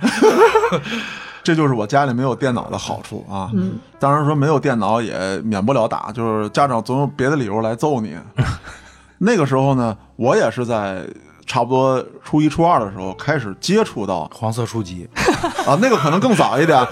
[1.42, 3.50] 这就是我家里没有电脑的好处啊。
[3.54, 8.16] 嗯，当然说没有电脑也免不了打，就是家长总有别的理由来揍你。
[9.18, 11.06] 那个时候呢，我也是在
[11.46, 15.08] 差不多初一、初二的时候开始接触到黄色书籍，
[15.64, 16.76] 啊，那个可能更早一点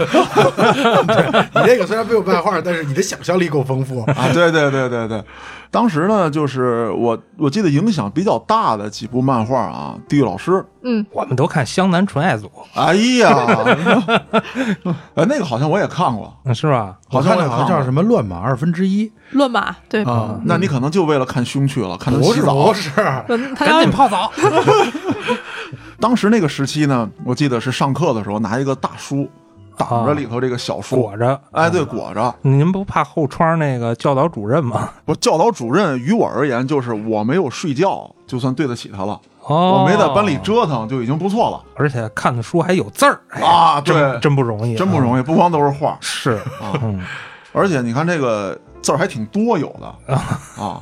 [1.54, 4.02] 你这个虽然没有漫画，但是你的想象力够丰富。
[4.12, 4.28] 啊。
[4.32, 5.24] 对对对对对，
[5.74, 10.52] 当时呢，就是我我记得影响比较大的几部漫画啊，《地狱老师》。
[10.84, 13.34] 嗯，我们都看湘南纯爱组，哎呀，
[15.14, 16.96] 呃， 那个好像我也看过，嗯是吧？
[17.08, 22.66] 好我看的好像什么乱马二分之一乱马对，啊，那你可能就为了看胸去了，看他洗澡。
[22.66, 22.90] 不是，
[23.56, 24.30] 赶紧泡澡。
[25.98, 29.28] 当时那个时期呢，我记得是上课的时候拿一个大书
[29.76, 31.40] 挡着里头这个小书，裹着。
[31.52, 32.34] 哎，对，裹着。
[32.42, 34.90] 您不怕后窗那个教导主任吗？
[35.04, 39.20] 不教导主任于我而言，就是我没有睡觉，就算对得起他了。
[39.46, 43.80] 哦，我没在班里折腾，就已经不错了而且看的书还有字儿，哎啊！
[43.80, 44.76] 对真，真不容易，易。
[44.76, 47.02] 真不容易，不光都是画，是，啊嗯，
[47.52, 49.86] 而且你看这个字儿还挺多有的
[50.62, 50.80] 啊。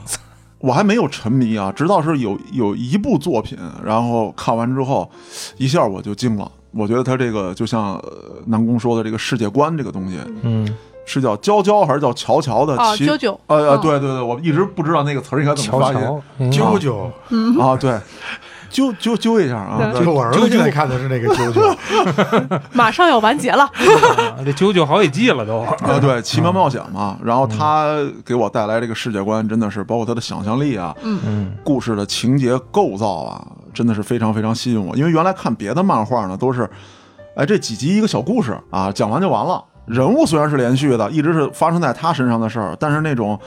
[0.59, 5.11] 我还没有沉迷啊，直到是有有一部作品，然后看完之后，
[5.57, 6.49] 一下我就惊了。
[6.73, 8.13] 我觉得他这个就像呃
[8.47, 10.67] 南宫说的这个世界观这个东西，嗯，
[11.05, 13.81] 是叫娇娇还是叫乔乔的啊，其九九，呃呃，嗯。
[13.81, 16.51] 对对对，我一直不知道那个词儿应该怎么发音。
[16.51, 17.99] 啾啾，啊，对，
[18.73, 23.65] 揪揪揪一下啊，就我儿子现在看的是那个啾啾， 马上要完结了。
[24.35, 25.59] 啊这九九好几季了都。
[25.61, 34.97] 啊，对，奇妙冒险嘛，然后他给我带来这个世界观，真的是包括他的想象力啊，嗯，故事的情节构造啊，真的是非常非常吸引我。
[34.97, 36.69] 因为原来看别的漫画呢，都是，
[37.37, 39.63] 哎，这几集一个小故事啊，讲完就完了。
[39.85, 43.39] 人物虽然是连续的，一直是发生在他身上的事儿，但是那种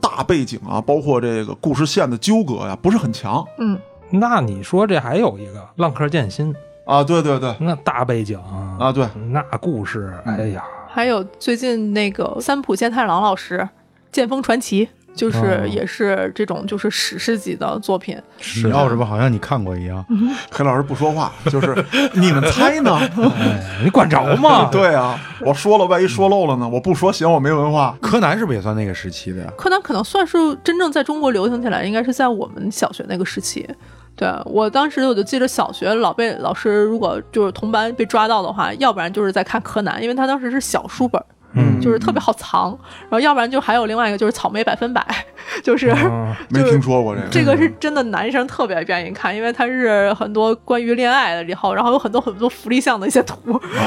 [0.00, 3.44] 大背景啊，包括这个故事线的纠葛呀、不是很强。
[3.58, 3.78] 嗯，
[4.10, 6.54] 那你说这还有一个《浪客剑心》，
[6.90, 7.02] 啊。
[7.04, 8.38] 对对对，那大背景
[8.78, 13.58] 啊对，那故事，哎呀，还有最近那个三浦健太郎老师
[14.12, 18.20] 《剑锋传奇》，就是哦也是这种就是史诗级的作品。
[18.40, 20.04] 是你要什么好像你看过一样。
[20.50, 21.74] 黑老师不说话，就是
[22.14, 22.96] 你们猜呢？
[23.38, 24.68] 哎，你管着吗？
[24.72, 26.68] 对啊，我说了，万一说漏了呢？
[26.68, 27.96] 我不说嫌我没文化。
[28.00, 29.52] 柯南是不是也算那个时期的呀？
[29.56, 33.68] 柯南可能算是真正在中国流行起来，应该是在我们小学那个时期。
[34.16, 42.68] 对我当时我就记得小学老被老师如果就是同班被抓到的话，要不然就是在看柯南，因为他当时是小书本儿，嗯就是特别好藏。
[43.02, 45.04] 然后要不然就还有另外一个就是草莓百分百，
[45.64, 45.90] 就是。
[45.90, 47.28] 嗯没听说过这个。
[47.30, 53.36] 这个是真的，男生特别愿意看，因为它是很多关于恋爱的，然后然后有很多很多福利项的一些图，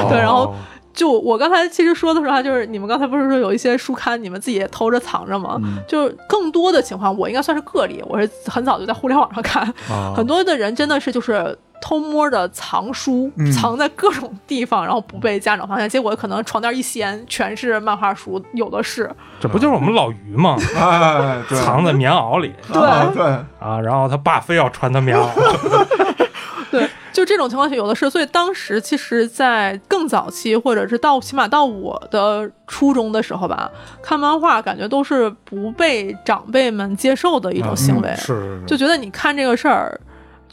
[0.08, 0.54] 对，然后
[0.94, 5.60] 就我刚才其实说的时候啊，就是你们刚才不是说有一些书刊你们自己也偷着藏着吗？
[5.88, 13.50] 就是更多的情况，我应该算是个例，我是很早就在互联网上看，啊很多的人真的是就是偷摸的藏书，嗯。
[13.52, 19.10] 藏在各种地方，然后不被家长发现，结果可能床垫一掀，全是漫画书，有的是。
[19.40, 20.56] 这不就是我们老于吗？
[21.48, 22.82] 藏在棉袄里对。
[22.82, 23.24] 啊对，
[23.58, 25.28] 啊，然后他爸非要穿他棉袄，
[26.70, 33.70] 对，就这种情况下有的是，所以当时其实，在更早期，或者是到起码到我的初中的时候吧，
[34.02, 39.98] 看漫画感觉都是不被长辈们接受的一种行为，嗯是是就觉得你看这个事儿。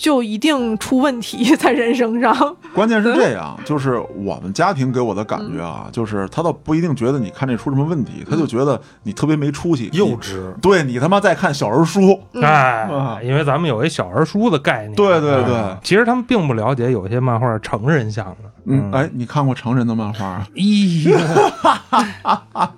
[0.02, 2.36] 就一定出问题 在人生上，
[2.74, 5.92] 关键是这样，就是我们家庭给我的感觉啊，嗯。
[5.92, 10.52] 就是他倒不一定觉得你看这出什么问题，他就觉得你特别没出息，幼稚。
[10.60, 12.42] 对你他妈在看小儿书，嗯。
[12.42, 15.54] 哎，因为咱们有一小儿书的概念，对对对。
[15.54, 15.78] 嗯。
[15.84, 20.26] 其实他们并不了解有些漫画成人向的，嗯，哎，你看过成人的漫画？
[20.26, 20.48] 啊？
[20.58, 20.62] 哎
[21.06, 21.16] 呦，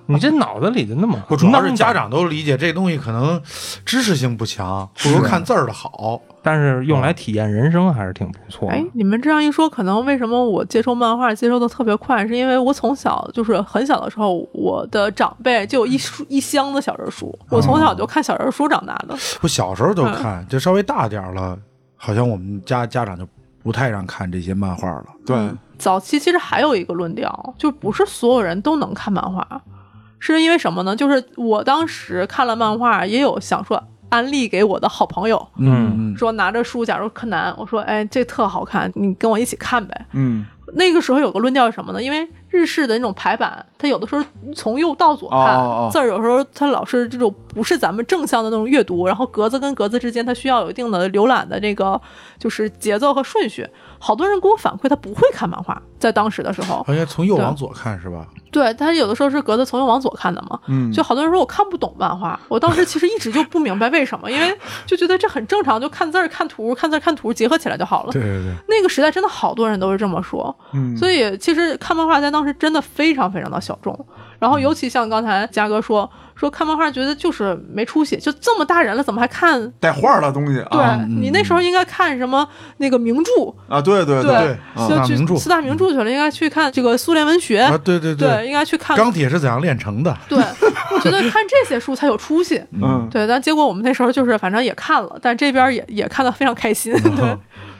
[0.07, 3.41] 你这脑子里就那么不，主要是家长都理解这东西可能
[3.85, 6.19] 知识性不强，不如看字儿的好。
[6.43, 8.75] 但是用来体验人生还是挺不错的。
[8.75, 19.15] 哎，你们这样一说，可能为什么我接受漫画接受的特别快，是因为我从小就是很小的时候，我的长辈就有一书一箱子小人书，我从小就看小人书长大的。
[19.41, 21.57] 我 小时候都看，就稍微大点儿了，
[21.95, 23.25] 好像我们家家长就
[23.63, 25.05] 不太让看这些漫画了。
[25.25, 25.37] 对，
[25.77, 29.47] 早期其实还有一个论调，就不是所有人都能看漫画，
[30.19, 30.93] 是因为什么呢？
[30.93, 33.81] 就是我当时看了漫画，也有想说
[34.13, 40.05] 安利给我的好朋友，嗯说拿着书，假如柯南，我说哎这特好看，你跟我一起看呗。
[40.11, 40.45] 嗯，
[40.75, 42.03] 那个时候有个论调是什么呢？
[42.03, 44.23] 因为日式的那种排版，它有的时候
[44.55, 51.99] 从右到左看，哦哦哦字儿有时候它老是这种不是咱们正向的那种阅读，然后格子跟格子之间它需要有一定的浏览的这个
[52.37, 53.67] 就是节奏和顺序。
[53.97, 58.27] 好多人给我反馈他不会看漫画，在当时的时候，好像从右往左看是吧？
[58.51, 68.11] 对他有的时候是格子从右往左看的嘛，嗯就好多人说我看不懂漫画，我当时其实一直就不明白为什么，因为就觉得这很正常，就看字儿、看图、看字儿、看图结合起来就好了。
[68.11, 74.05] 对对对，那个时代真的好多人都是这么说，嗯所以其实看漫画在当时真的非常非常的小众。
[74.39, 79.71] 然后尤其像刚才嘉哥说说看漫画觉得就是没出息，就这么大人了怎么还看？
[79.79, 82.45] 带画的东西啊对、啊你那时候应该看什么
[82.77, 90.17] 那个名著，啊，对对对啊四大名著就去四大名著去了，应该去看这个苏联文学，啊对对对，应该去看钢铁是怎样炼成的？
[90.27, 90.37] 对，
[90.93, 92.61] 我觉得看这些书才有出息。
[92.73, 96.93] 嗯，对，但结果我们那时候就是反正也看了，但这边也也看的非常开心。
[97.15, 97.37] 对，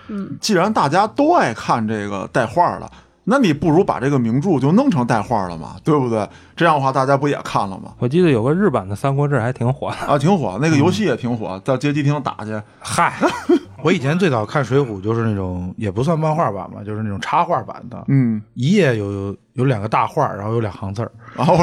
[0.08, 2.89] 嗯既然大家都爱看这个带画的，
[3.25, 6.27] 那你不如把这个名著就弄成带画了嘛，对不对？
[6.55, 7.93] 这样的话大家不也看了吗？
[7.99, 9.97] 我记得有个日版的《三国志》还挺火的。
[10.07, 12.62] 啊，挺火，那个游戏也挺火，到街机厅打去。
[12.79, 13.13] 嗨，
[13.81, 21.12] 我以前最早看《水浒》就是那种也不算漫画版吧，就是那种插画版的，嗯，一页有有两个大画，然后有两行字儿。
[21.36, 21.55] 然后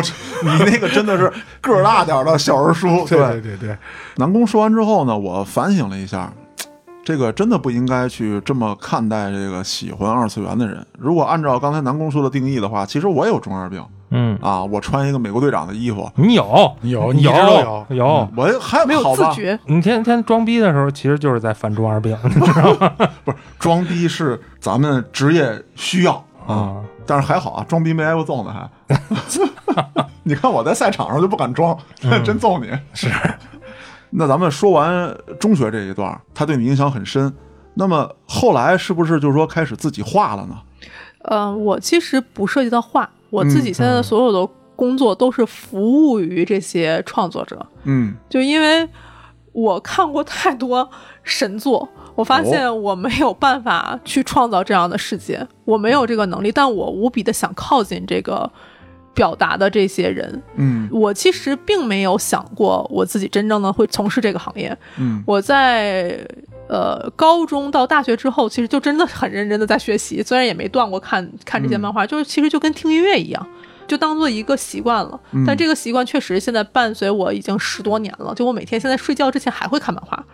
[0.43, 3.77] 你那个真的是个儿大点儿的小人书， 对对对，
[4.17, 6.33] 南宫说完之后呢，我反省了一下，
[7.03, 10.87] 这个真的不应该去这么看待这个喜欢二次元的人。
[10.99, 16.45] 如果按照刚才南宫说的定义的话，其实我也有中二病嗯，啊，我穿一个美国队长的衣服，你有
[16.83, 19.59] 有你一有有有，我还没有好吧自觉。
[19.67, 22.93] 你天天装逼的时候，其实就是在犯中二病，你知道吗？
[23.25, 26.15] 不是装逼是咱们职业需要
[26.47, 28.99] 啊，啊，但是还好啊，装逼没挨过揍呢还。
[30.25, 31.77] 你看我在赛场上就不敢装，
[32.25, 32.69] 真揍你。
[32.93, 33.09] 是。
[34.11, 37.33] 那咱们说完中学这一段，他对你影响很深。
[37.75, 40.57] 那么后来是不是就是说开始自己画了呢？
[41.23, 48.89] 嗯、我其实不涉及到画，我自己现在的所有的工作都是服务于这些创作者，嗯就因为
[49.53, 50.91] 我看过太多
[51.23, 51.89] 神作。
[52.17, 58.51] 我发现我没有办法去创造这样的世界，我没有这个能力，但我无比的想靠近这个
[59.15, 60.43] 表达的这些人。
[60.57, 64.77] 嗯我其实并没有想过我自己真正的会从事这个行业。
[64.99, 66.27] 嗯我在
[66.69, 73.47] 呃高中到大学之后，其实就真的很认真的在学习，虽然也没断过看看这些漫画，就是其实就跟听音乐一样。
[73.89, 78.33] 就当做一个习惯了，但这个习惯确实现在伴随我已经十多年了。
[78.37, 80.25] 就我每天现在睡觉之前还会看漫画，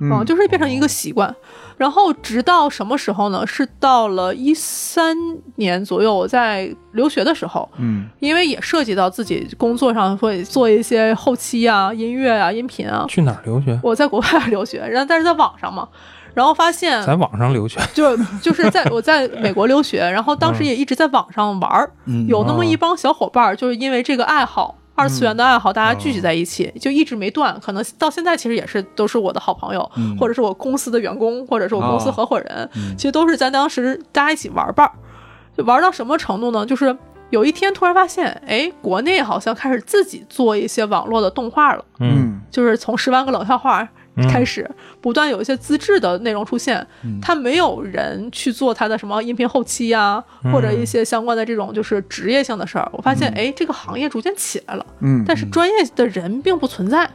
[0.00, 1.34] 嗯，就是变成一个习惯。
[1.76, 3.46] 然后直到什么时候呢？
[3.46, 5.14] 是到了一三
[5.56, 13.04] 年左右，我在留学的时候，嗯因为也涉及到自己工作上会做一些后期啊、音乐啊、音频啊。
[13.08, 13.78] 去哪儿留学？
[13.82, 15.86] 我在国外 留学，然后但是在网上嘛，
[16.32, 17.78] 然后发现在网上留学。
[17.92, 24.76] 就就是在我在美国留学，然后当时也一直在网上玩儿，嗯有那么一帮小伙伴，就是因为这个爱好。
[24.96, 27.56] 二次元的爱好，大家聚集在一起，就一直没断。
[27.60, 34.92] 可能到现在其实也是都是我的好朋友，或者是我公司的员工，或者是我公司合伙人，其实都是在当时大家一起玩伴儿。
[35.56, 36.64] 就玩到什么程度呢？
[36.64, 36.96] 就是
[37.30, 41.84] 有一天突然发现，哎，国内好像开始自己做一些网络的动画了。
[42.00, 43.86] 嗯，就是从十万个冷笑话
[44.30, 44.68] 开始，
[45.00, 46.86] 不断有一些资质的内容出现。
[47.20, 52.88] 他没有人去做他的什么音频后期呀、或者一些相关的这种就是职业性的事儿。
[52.92, 57.08] 我发现，哎，这个行业逐渐起来了，嗯，但是专业的人并不存在。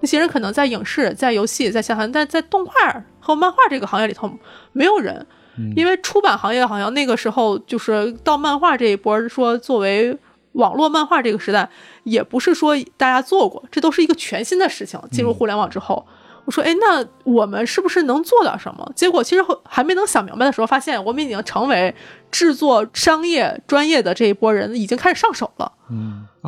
[0.00, 2.72] 那些人可能在影视、在游戏、在下涵，但在动画
[3.18, 4.30] 和漫画这个行业里头
[4.72, 5.26] 没有人。
[5.74, 10.16] 因为出版行业好像那个时候就是到漫画这一波，说作为
[10.52, 11.68] 网络漫画这个时代，
[12.04, 15.00] 也不是说大家做过，这都是一个全新的事情。
[15.10, 16.06] 进入互联网之后，
[16.48, 18.90] 我说，哎，那我们是不是能做点什么？
[18.96, 21.94] 结果其实还没能想明白的时候，发现我们已经成为
[22.30, 25.70] 制作商业专业的这一波人，已经开始上手了。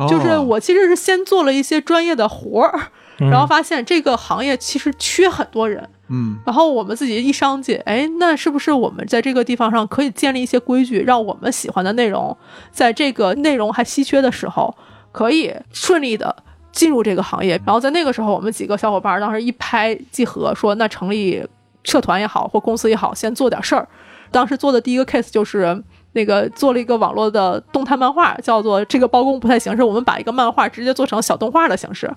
[0.09, 2.87] 就是哦我其实是先做了一些专业的活儿，
[3.19, 5.87] 然后发现这个行业其实缺很多人。
[6.09, 12.35] 嗯然后我们自己一商界，哎，那是不是我们在这个地方上可以建立一些规矩，让我们喜欢的内容，
[12.71, 14.75] 在这个内容还稀缺的时候，
[15.11, 16.35] 可以顺利的
[16.71, 17.59] 进入这个行业？
[17.65, 21.45] 然后在那个时候，我们几个小伙伴当时一拍即合，说那成立
[21.83, 23.87] 社团也好，或公司也好，先做点事儿。
[24.31, 32.09] 当时做的第一个 case 就是那个做了一个网络的动态漫画，叫做《这个包公不太行》，是我们把一个漫画直接做成小动画的形式，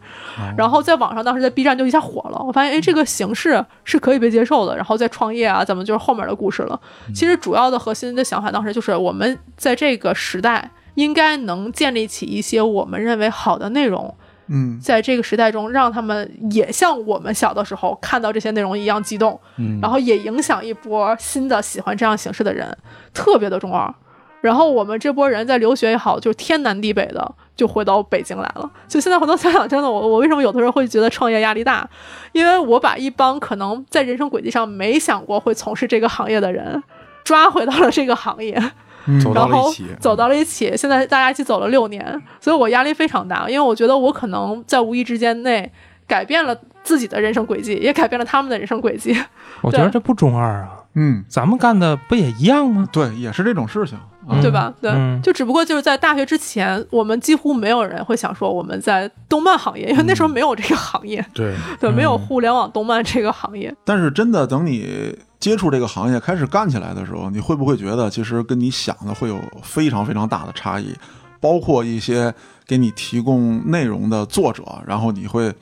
[0.56, 2.40] 然后在网上当时在 B 站就一下火了。
[2.46, 4.76] 我发现，哎，这个形式是可以被接受的。
[4.76, 6.80] 然后再创业啊，咱们就是后面的故事了。
[7.12, 14.14] 其实主要的核心的想法当时就是，我们在这个时代应该能建立起一些我们认为好的内容。
[14.48, 22.76] 嗯在这个时代中，让他们也像我们小的时候看到这些内容一样激动，嗯然后也影响一波新的喜欢这样形式的人，
[23.12, 23.92] 特别的中二。
[24.40, 28.70] 然后我们这波人在留学也好，就是天南地北的就回到北京来了。
[28.86, 31.88] 就现在回头想想，真的，我我为什么有的时候会觉得创业压力大？
[32.32, 36.82] 因为我把一帮可能在人生轨迹上没想过会从事这个行业的人，
[37.24, 38.62] 抓回到了这个行业。
[39.22, 45.70] 走到然后了一起，走到了一起，现在大家一起走了六年，所以我压力非常大，因为我觉得我可能在无意之间内
[46.06, 49.16] 改变了自己的人生轨迹，也改变了他们的人生轨迹。
[49.62, 52.86] 我觉得这不中二啊，嗯，咱们干的不也一样吗？
[52.92, 53.98] 对，也是这种事情
[54.40, 54.72] 对吧？
[54.80, 55.20] 对，嗯。
[55.22, 62.18] 就只不过就是在大学之前，我们几乎没有人会想说我们在动漫行业，因为那时候没有这个行业，对，对，没有嗯。
[62.18, 63.74] 互联网动漫这个行业。
[63.84, 65.14] 但是真的等你
[65.44, 70.94] 接触这个行业开始干起来的时候，你会不会觉得其实跟你想的会有非常非常大的差异？
[71.38, 72.34] 包括一些
[72.66, 75.54] 给你提供内容的作者，然后你会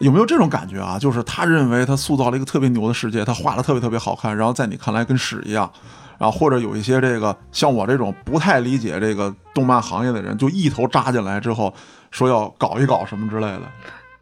[0.00, 0.98] 有没有这种感觉啊？
[0.98, 5.70] 就是他认为他塑造了一个特别牛的世界，他画的特别特别好看，然后在你看来跟屎一样。
[6.18, 11.72] 然后或者有一些这个像我这种不太理解这个动漫行业的人，就一头扎进来之后，
[12.10, 13.62] 说要搞一搞什么之类的。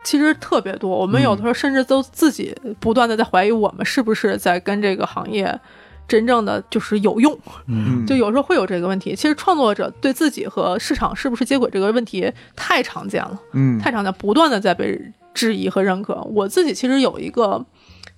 [0.04, 5.58] 其实特别多，我们有的时候甚至都自己不断的在怀疑我们是不是在跟这个行业
[6.06, 7.36] 真正的就是有用。
[7.66, 9.16] 嗯， 就有时候会有这个问题。
[9.16, 15.00] 其实创作者对自己和市场是不是接轨这个问题太常见了，嗯太常见，不断的在被
[15.32, 16.14] 质疑和认可。
[16.34, 17.64] 我自己其实有一个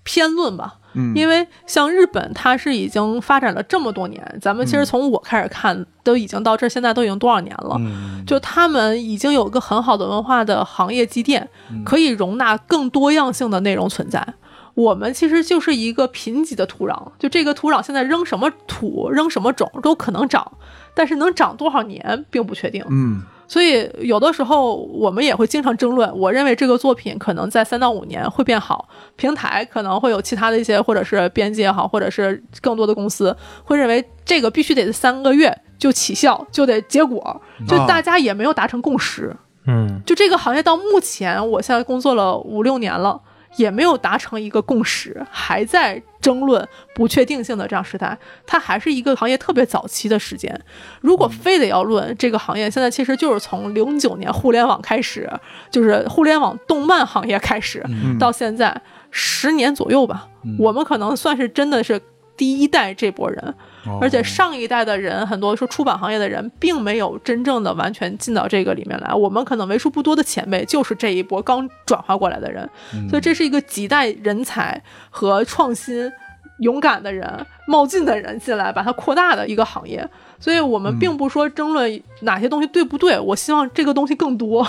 [0.03, 7.77] 偏论吧，嗯，因为像日本，它是已经发展了这么多年，咱们其实从我开始看，都已经到这儿，现在都已经多少年了。
[7.79, 11.49] 嗯，就他们已经有个很好的文化的行业积淀，
[11.85, 14.27] 可以容纳更多样性的内容存在。
[14.75, 20.53] 我们其实就是一个贫瘠的土壤，就这个土壤现在扔什么土、扔什么种都可能长，
[20.95, 22.85] 但是能长多少年并不确定。
[22.91, 26.11] 嗯所以有的时候我们也会经常争论。
[26.19, 39.35] 我认为这个作品可能在三到五年会变好，平台可能会有其他的一些，或者是编辑也好，或者是更多的公司会认为这个必须得三个月就起效，就得结果，就大家也没有达成共识。
[39.69, 43.21] 嗯就这个行业到目前，我现在工作了五六年了，
[43.57, 50.61] 也没有达成一个共识，还在争论不确定性的这样时代，它还是一个行业特别早期的时间。
[51.01, 55.31] 如果非得要论这个行业，现在其实就是从零九年互联网开始，
[55.71, 58.81] 就是互联网动漫行业开始，嗯到现在
[59.11, 60.29] 十年左右吧，
[60.59, 62.01] 我们可能算是真的是
[62.37, 63.55] 第一代这波人。
[63.87, 69.13] 哦而且上一代的人，很多说出版行业的人，并没有真正的完全进到这个里面来。
[69.15, 72.69] 我们可能为数不多的前辈，就是这一波刚转化过来的人，
[73.09, 76.11] 所以这是一个亟待人才和创新、
[76.59, 80.09] 勇敢的人、冒进的人进来，把它扩大的一个行业。
[80.39, 84.61] 所以我们并不说争论哪些东西对不对，我希望这个东西更多，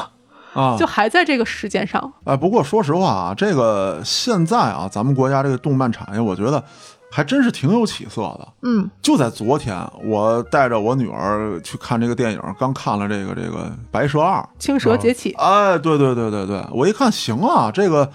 [0.53, 2.13] 啊， 就还在这个时间上。
[2.23, 6.63] 哎，不过说实话啊，这个现在啊，咱们国家这个动漫产业，我觉得
[7.09, 8.47] 还真是挺有起色的。
[8.63, 14.39] 嗯就在昨天，我带着我女儿去看这个电影，刚看了这个这个《白蛇二》。
[14.59, 18.09] 青蛇崛起，哎，对对对对对，我一看行啊，这个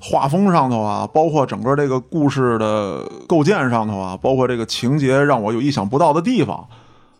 [0.00, 6.68] 画风上头啊，包括整个这个故事的构建上头啊，包括这个情节，让我有意想不到的地方，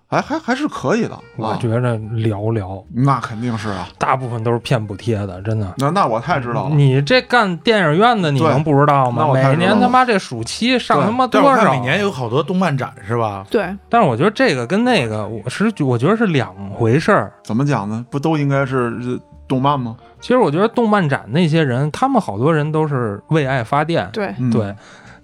[0.08, 1.14] 还还还是可以的。
[1.14, 5.74] 啊，我觉着寥寥，那肯定是啊，大部分都是骗补贴的，真的。
[5.78, 6.74] 那那我太知道了。
[6.74, 9.30] 你这干电影院的，你能不知道吗？
[9.32, 11.60] 每年他妈这暑期上他妈多少？
[11.60, 13.44] 是每年有好多动漫展是吧？
[13.50, 17.32] 对，但是我觉得这个跟那个，我是我觉得是两回事儿。
[17.42, 18.04] 怎么讲呢？
[18.10, 19.96] 不都应该是呃动漫吗？
[20.20, 24.08] 其实我觉得动漫展那些人，他们好多人都是为爱发电。
[24.12, 24.74] 对，嗯，对，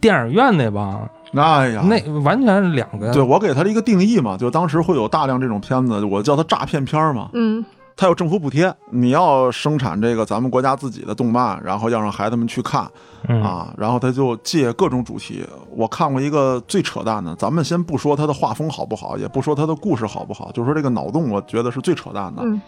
[0.01, 3.13] 电影院那帮，哎呀，那完全是两个。
[3.13, 7.29] 对我给他的一个定义嘛，就当时会有大量这种片子，我叫它诈骗片儿嘛。
[7.33, 7.65] 嗯
[7.95, 12.91] 它有政府补贴，你要生产这个咱们国家自己的动漫，然后要让孩子们去看
[13.29, 15.45] 嗯啊，然后他就借各种主题。
[15.71, 22.43] 我看过一个最扯淡的，咱们先不说它的画风好不好，也不说它的故事好不好，就说这个脑洞，我觉得是最扯淡的。
[22.43, 22.61] 嗯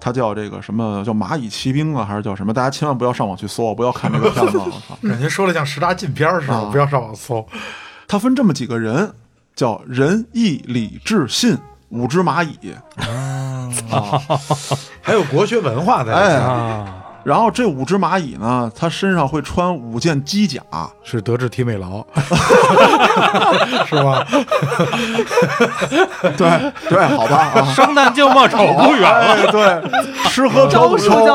[0.00, 2.52] 它叫这个什么叫蚂蚁骑兵啊，还是叫什么？
[2.52, 4.58] 大家千万不要上网去搜，不要看这个片子。
[4.58, 4.96] 我操！
[5.08, 7.44] 感觉说的像十大禁片儿似的，啊不要上网搜。
[8.08, 9.12] 它分这么几个人，
[9.54, 11.56] 叫仁义礼智信
[11.90, 12.74] 五只蚂蚁。
[12.96, 13.70] 啊，
[15.02, 16.40] 还有国学文化在里哎面。
[16.40, 20.60] 啊，然后这五只蚂蚁呢，它身上会穿五件机甲，
[21.02, 22.04] 是德智体美劳，
[23.86, 24.24] 是吧？
[26.36, 29.34] 对对，好吧啊，生旦净末丑不远了。
[29.34, 29.82] 哎，对，
[30.30, 31.26] 吃喝嫖赌抽，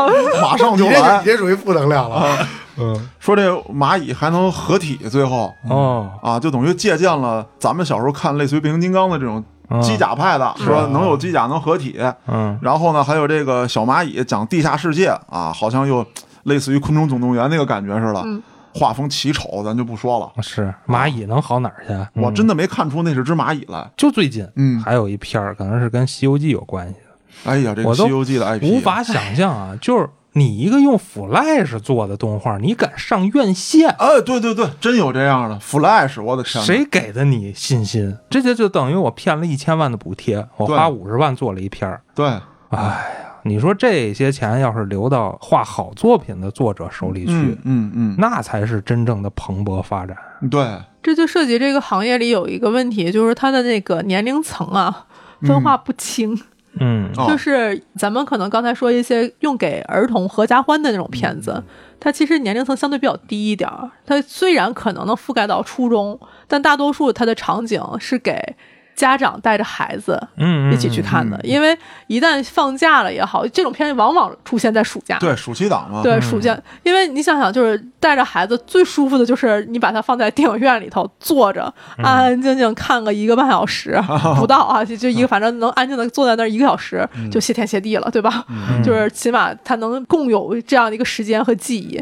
[0.41, 1.25] 马上就来你。
[1.25, 2.47] 这属于负能量了。
[2.75, 9.43] 嗯，说这蚂蚁还能合体，最后哦，啊，就等于借鉴了咱们小时候看类似于变形金刚的这种
[9.81, 11.99] 机甲派的，说能有机甲能合体。
[12.27, 16.05] 嗯，然后呢，还有这个小蚂蚁讲地下世界啊，好像又
[16.43, 18.21] 类似于《昆虫总动员》那个感觉似的。
[18.25, 18.41] 嗯
[18.75, 20.41] 画风奇丑，咱就不说了。
[20.41, 21.93] 是蚂蚁能好哪儿去？
[21.93, 23.87] 嗯我真的没看出那是只蚂蚁来。
[23.95, 33.89] 就最近，嗯还有一片儿可能是跟《西游记》有关系的，哎呀，这个《西游记》的 IP 无法想象啊，就是你一个用 Flash 做的动画，你敢上院线？
[33.89, 36.63] 哎，对对对，真有这样的 Flash，我的天！
[36.63, 38.17] 谁给的你信心？
[38.29, 42.01] 这就就等于我骗了一千万的补贴，我花五十万做了一片儿。
[42.15, 42.25] 对，
[42.69, 43.05] 哎呀，
[43.43, 50.17] 你说这些钱要是流到画好作品的作者手里去，嗯嗯嗯，那才是真正的蓬勃发展。
[50.49, 55.05] 对，这就涉及这个行业里有一个问题，就是它的那个年龄层啊
[55.41, 56.33] 分化不清。
[56.33, 56.39] 嗯
[56.79, 61.63] 哦就是咱们可能刚才说一些用给儿童合家欢的那种片子，
[61.99, 63.91] 它其实年龄层相对比较低一点儿。
[64.05, 68.55] 它虽然可能能覆盖到初中，但大多数它的场景是给
[68.95, 71.77] 家长带着孩子嗯，一起去看的，嗯因为
[72.07, 75.17] 一旦放假了也好，这种片往往出现在暑假。
[75.19, 76.01] 对，暑期档嘛。
[76.03, 83.99] 对暑假，因为你想想，就是带着孩子最舒服的就是你把它放在电影院里头坐着，嗯安安静静看个一个半小时
[84.37, 88.45] 不到啊，就就一个反正能安静的坐在那儿一个小时，就谢天谢地了，对吧？
[88.49, 92.01] 嗯就是起码他能共有这样的一个时间和记忆。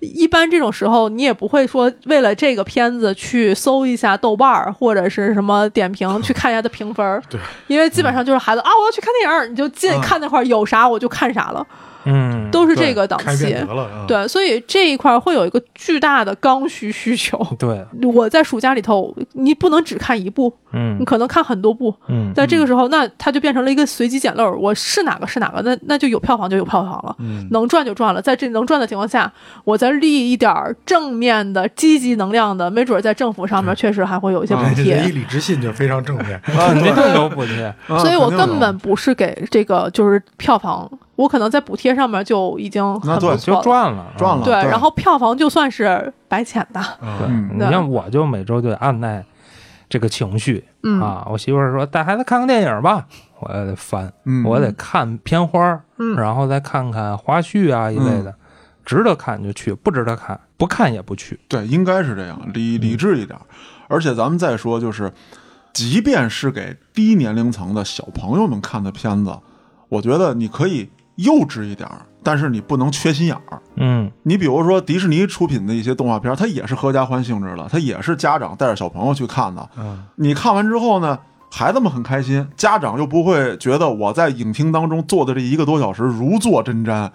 [0.00, 7.22] 一般这种时候，你也不会说为了这个片子去搜一下豆瓣儿或者是什么点评， 去看一下它评分儿。
[7.28, 11.76] 对，因为基本上就是孩子啊，我要去看电影儿，你就进嗯看那块儿有啥我就看啥了，嗯，
[12.50, 13.54] 都是这个档期
[14.06, 17.38] 对，所以这一块儿会有一个巨大的刚需需求。
[17.58, 17.84] 对，
[18.14, 21.94] 我在暑假里头，你不能只看一部，嗯你可能看很多部。
[22.08, 28.20] 嗯在这个时候，那它就变成了一个随机捡漏儿，我是哪个是哪个，那那就有票房就有票房了，嗯，能赚就赚了。
[28.22, 29.30] 在这能赚的情况下，
[29.64, 34.96] 我再立一点儿正面的、积极能量的，没准儿在政府上面确实还会有一些补啊贴。
[34.96, 36.40] 人一理智信就非常正面。
[36.56, 37.64] 啊，没对这有补贴。
[37.88, 40.90] 啊所以我根本不是给这个就是票房，
[41.20, 43.62] 我可能在补贴上面就已经很那就不错了。
[43.62, 49.22] 赚了，赚了对，然后票房就算是白捡的，嗯，嗯你像我就每周就得按耐
[49.88, 51.26] 这个情绪嗯啊。
[51.30, 53.06] 我媳妇儿说带孩子看个电影吧，
[53.40, 58.34] 我也得翻，嗯，我得看片花，嗯然后再看看花絮啊一类的，
[58.84, 61.38] 值得看就去，不值得看不看也不去。
[61.48, 63.38] 对，应该是这样，理理智一点。
[63.88, 65.12] 而且咱们再说，就是，
[65.74, 69.36] 即便是给低年龄层的小朋友们看的片子，
[69.88, 70.88] 我觉得你可以
[71.22, 73.60] 幼稚一点儿，但是你不能缺心眼儿。
[73.76, 79.68] 嗯你比如说迪士尼出品的一些动画片，它也是合家欢性质的，它也是家长带着小朋友去看的。
[79.78, 81.18] 嗯，你看完之后呢，
[81.50, 87.10] 孩子们很开心，家长又不会觉得我在影厅当中坐的这一个多小时如坐针毡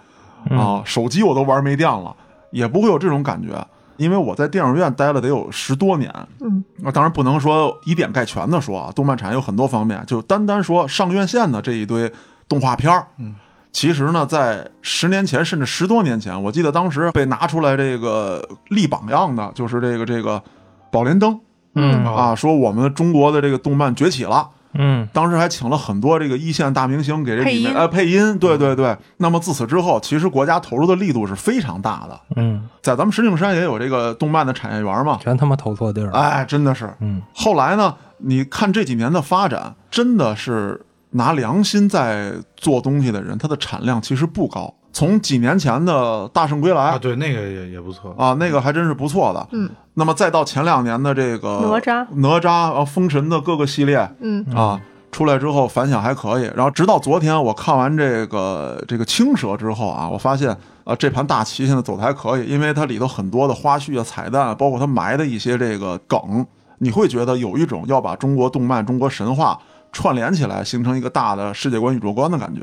[0.48, 2.14] 嗯啊，手机我都玩没电了，
[2.50, 3.66] 也不会有这种感觉。
[3.96, 12.12] 因为我在电影院待了得有十多年，嗯，那当然不能说以点概全的说啊，动漫产业有很多方面，就单单说上院线的这一堆
[12.46, 13.34] 动画片儿，嗯，
[13.76, 20.42] 其实呢，在十年前甚至十多年前，我记得当时被拿出来这个立榜样的，就是这个这个
[20.90, 21.38] 宝莲灯
[21.74, 24.48] 嗯啊，说我们中国的这个动漫崛起了。
[24.78, 28.96] 嗯当时还请了很多这个一线大明星给这里配音面呃配音，对对对。
[29.18, 32.18] 那么自此之后，其实国家投入的力度是非常大的。
[32.36, 36.18] 嗯，在咱们石景山也有这个动漫的产业园嘛，全他妈投错地儿了。
[36.18, 36.90] 哎，真的是。
[37.00, 40.85] 嗯后来呢，你看这几年的发展，真的是
[41.16, 44.72] 拿良心在做东西的人，他的产量其实不高。
[44.92, 48.14] 从几年前的《大圣归来啊，》对，那个也也不错。
[48.16, 49.46] 啊，那个还真是不错的。
[49.52, 54.80] 嗯，那么再到前两年的这个哪吒哪吒啊，封神的各个系列，嗯啊，
[55.12, 56.50] 出来之后反响还可以。
[56.56, 60.48] 然后直到昨天我看完这个这个青蛇之后啊，我发现
[60.84, 66.46] 啊这盘大棋现在走的还可以，因为它里头很多的花絮啊、彩蛋，包括它埋的一些这个梗，
[66.78, 69.58] 你会觉得有一种要把中国动漫、中国神话
[69.96, 72.60] 串联起来，形成一个大的世界观、宇宙观的感觉。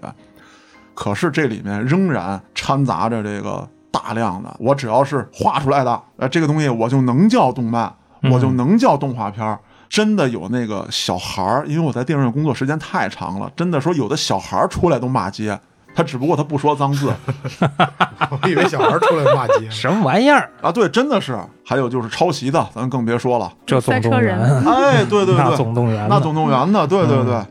[0.93, 7.91] 可是这里面仍然掺杂着这个大量的，我只要是画出来的，呃，这个东西我就能叫动漫，
[8.31, 9.59] 我就能叫动画片儿。
[9.89, 15.59] 真的有那个小孩儿，因为我在电影院工作时间太长了，真的说有的小孩儿出来都骂街，
[15.95, 17.11] 他只不过他不说脏字
[18.41, 19.71] 我以为小孩出来骂街呢。
[19.71, 20.49] 什么玩意儿？
[20.61, 21.37] 啊，对，真的是。
[21.65, 23.51] 还有就是抄袭的，咱更别说了。
[23.65, 26.85] 这总动赛车人员，哎，对对对那对，总动员，那总动员呢？
[26.85, 27.41] 对对对，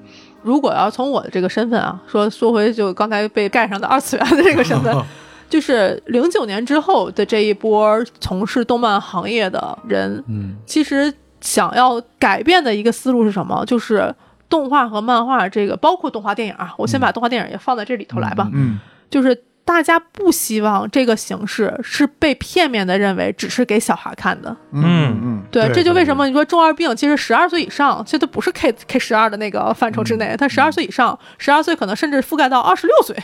[0.43, 4.95] 如果要从我的这个身份啊，说说回就刚才被盖上的二次元的这个身份，
[5.49, 13.65] 就是零九年之后的这一波从事动漫行业的人，嗯，其实想要改变的一个思路是什么？
[13.67, 14.15] 就是
[14.53, 18.51] 动画和漫画这个，包括动画电影啊，我先把动画电影也放在这里头来吧。
[18.53, 18.79] 嗯
[19.09, 24.55] 就是大家不希望这个形式是被片面的认为只是给小孩看的。
[24.73, 24.83] 嗯
[25.23, 33.17] 嗯对，对对这就为什么你说中二病其实十二岁以上，其实它不是 K K 十二的那个范畴之内，它十二岁以上，十二岁可能甚至覆盖到二十六岁。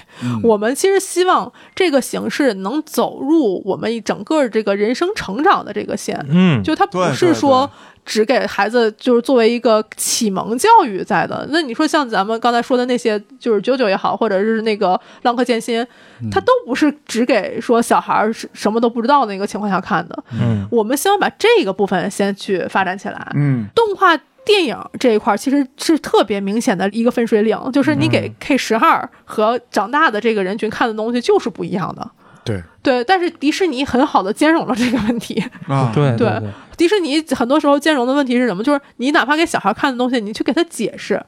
[0.44, 7.72] 我们其实希望这个形式能走入我们整个这个人生成长的这个线，嗯，就它不对对是说对
[8.04, 11.46] 只给孩子就是作为一个启蒙教育在的。
[11.50, 15.86] 那你说像咱们刚才说的那些，就是九九也好，或者是那个浪客剑心，
[16.30, 20.24] 它都不是只给说小孩儿是什么都不知道的一个情况下看的。
[20.32, 23.32] 嗯我们希望把这个部分先去发展起来。
[23.34, 32.10] 嗯动画电影这一块儿其实是特别明显的一个分水岭，就是你给 K 十二和长大的这个人群看的东西就是不一样的。
[32.48, 35.42] 对，对，但是迪士尼很好的兼容了这个问题。
[35.66, 36.42] 啊， 对对对，
[36.76, 38.62] 迪士尼很多时候兼容的问题是什么？
[38.64, 41.22] 就是你哪怕给小孩看的东西，你去给他解释，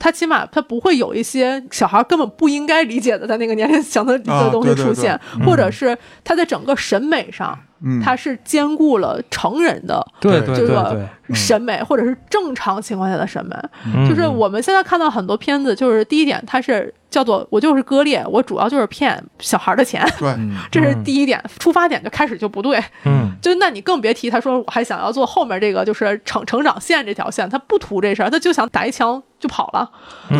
[0.00, 13.54] 他起码他不会有一些小孩根本不应该理解的在那个年龄层的啊的东西对对出现，或者是他在整个审美上，嗯，他是兼顾了成人的对这个，审美，或者是正常情况下的审美。
[13.94, 14.08] 嗯。
[14.08, 20.56] 就是我们现在看到很多片子，就是第一点，它是叫做我就是割裂，我主要就是骗小孩的钱，对， 嗯。
[20.72, 22.82] 这是第一点，出发点就开始就不对。
[23.04, 23.30] 嗯。
[23.42, 29.90] 就那你更别提他说我还想要做后面这个就是成成长线这条线，他不图这事儿，他就想打一枪就跑了，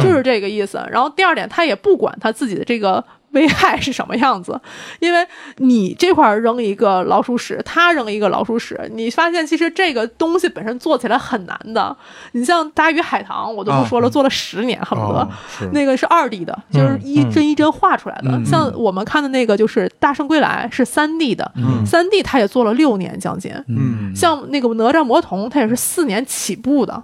[0.02, 0.80] 就是这个意思。
[0.90, 3.02] 然后第二点，他也不管他自己的这个。
[3.32, 4.60] 危害是什么样子？
[4.98, 5.24] 因为
[5.58, 11.96] 你这块儿扔一个老鼠屎，他扔一个老鼠屎，你发现其实这个东西本身做起来很难的。
[12.32, 15.28] 你像《大鱼海棠》，我都不说了，做了十年，恨不得。
[15.70, 18.32] 那个是二 D 的，就是一嗯帧一帧画出来的。
[18.32, 23.52] 嗯像我们看的那个就是《大圣归来》是三 D 的，嗯三 D 它也做了六年将近。
[23.68, 27.00] 嗯像那个哪吒魔童，它也是四年起步的。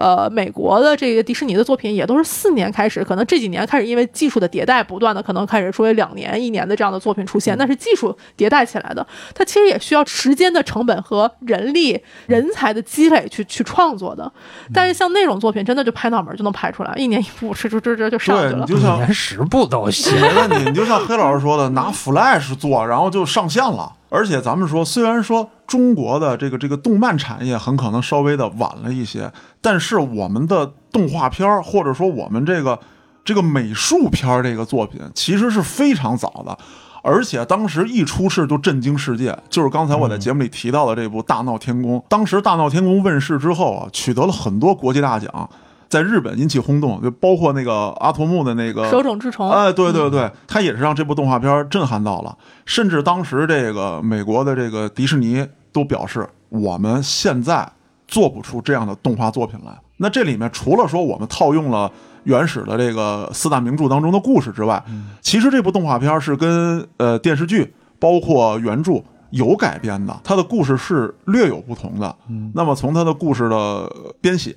[0.00, 9.06] 呃，美国的这个迪士尼的作品也都是四年开始，可能这几年开始因为技术的迭代，不断的可能开始说两年、一年的这样的作品出现，那是技术迭代起来的。
[9.34, 14.32] 它其实也需要时间的成本和人力、人才的积累去去创作的。
[14.72, 18.80] 但是像那种作品，真的就拍脑门就能拍出来，一年一部，这这这这就上去了对你。
[18.80, 20.18] 就像连十部都行。
[20.18, 23.92] 没问题，你就像黑老师说的，拿 Flash 做，然后就上线了。
[24.10, 29.32] 而且咱们说，虽然说中国的这个这个动漫产业很可能稍微的晚了一些，
[29.62, 32.78] 但是我们的动画片儿或者说我们这个
[33.24, 36.58] 这个美术片儿这个作品，其实是非常早的。
[37.02, 41.98] 而且当时一出世就震惊世界，就是刚才我在节目里提到的这部《大闹天宫》。
[42.10, 45.48] 当时《大闹天宫》问世之后啊，取得了很多国际大奖，
[45.90, 57.68] 在日本引起轰动，就包括那个阿童木的那个手冢治虫，哎，对对对，他也是让这部动画片震撼到了，甚至当时这个美国的这个迪士尼都表示，我们现在
[58.06, 59.76] 做不出这样的动画作品来。
[59.96, 61.90] 那这里面除了说我们套用了
[62.22, 64.80] 原始的这个四大名著当中的故事之外，
[65.20, 72.14] 其实这部动画片是跟呃电视剧包括原著有改编的，它的故事是略有不同的。
[72.54, 74.54] 那么从它的故事的编写。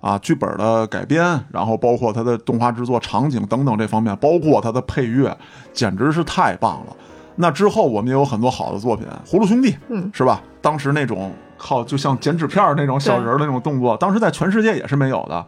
[0.00, 5.36] 啊，剧本的改编，然后包括它的动画制作、场景等等这方面，包括它的配乐，
[5.72, 6.96] 简直是太棒了。
[7.36, 10.42] 那之后我们也有很多好的作品，《葫芦兄弟》，嗯，是吧？
[10.60, 15.46] 当时那种靠就像剪纸片那种小人那种动作，当时在全世界也是没有的。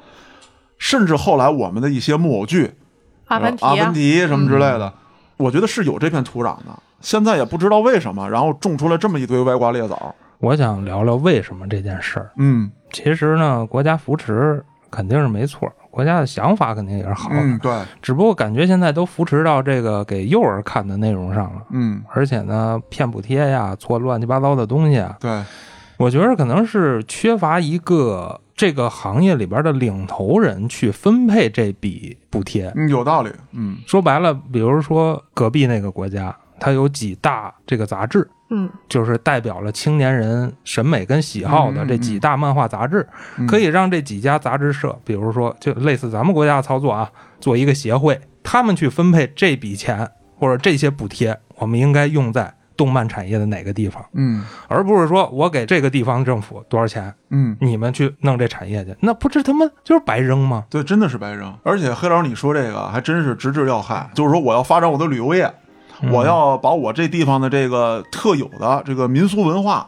[0.78, 2.72] 甚至后来我们的一些木偶剧，
[3.26, 4.92] 阿凡提啊呃阿凡，提什么之类的，
[5.36, 6.66] 我觉得是有这片土壤的。
[7.00, 10.14] 现在也不知道为什么，然后种出来这么一堆歪瓜裂枣。
[10.38, 12.30] 我想聊聊为什么这件事儿。
[12.36, 17.72] 嗯其实呢，国家扶持肯定是没错，国家的想法肯定也是好的，嗯，对，
[18.02, 22.02] 只不过感觉现在都扶持到这个给幼儿看的内容上了，嗯。
[22.12, 25.42] 而且呢，骗补贴呀，做乱七八糟的东西啊，对，
[25.96, 32.72] 我觉得可能是缺乏一个这个行业里边的领头人去分配这笔补贴。
[32.74, 33.30] 嗯，有道理。
[33.52, 33.78] 嗯。
[33.86, 43.06] 说白了，比如说隔壁那个国家，它有几大这个杂志，嗯，就是代表了青年人审美跟喜好的这几大漫画杂志，
[43.38, 43.46] 嗯。
[43.46, 54.42] 可以让这几家杂志社，比如说就类似咱们国家的操作啊，做一个协会，他们去分配这笔钱或者这些补贴，我们应该用在动漫产业的哪个地方，嗯。
[54.66, 60.64] 而不是说我给这个地方政府多少钱，嗯，你们去弄这产业去，那不是他妈就是白扔吗？
[60.70, 61.54] 对，真的是白扔。
[61.62, 65.52] 而且黑老师你说这个还真是直指要害，就是说我要发展我的旅游业，嗯
[66.10, 69.86] 我要把我这地方的这个特有的这个民俗文化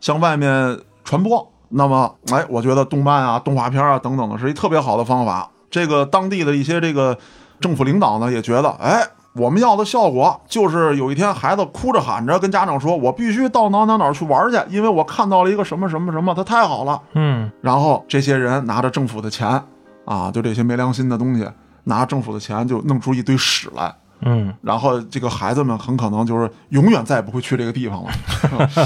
[0.00, 1.50] 向外面传播。
[1.68, 5.50] 那么，哎，我觉得动漫啊、动画片啊等等的是一特别好的方法。
[5.68, 7.18] 这个当地的一些这个
[7.60, 9.02] 政府领导呢也觉得，哎，
[9.34, 17.02] 我们要的效果就是有一天孩子哭着喊着跟家长说：“我必须到哪哪哪去玩去，因为我看到了一个什么什么什么，它太好了。
[17.14, 19.60] 嗯”然后这些人拿着政府的钱
[20.04, 21.44] 啊，就这些没良心的东西，
[21.84, 23.92] 拿政府的钱就弄出一堆屎来。
[24.20, 28.10] 嗯然后这个孩子们很可能就是永远再也不会去这个地方了。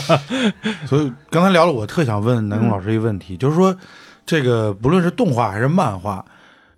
[0.86, 3.74] 所以刚才聊了，我特想问南宫老师一个问题，就是说，
[4.26, 6.24] 这个不论是动画还是漫画，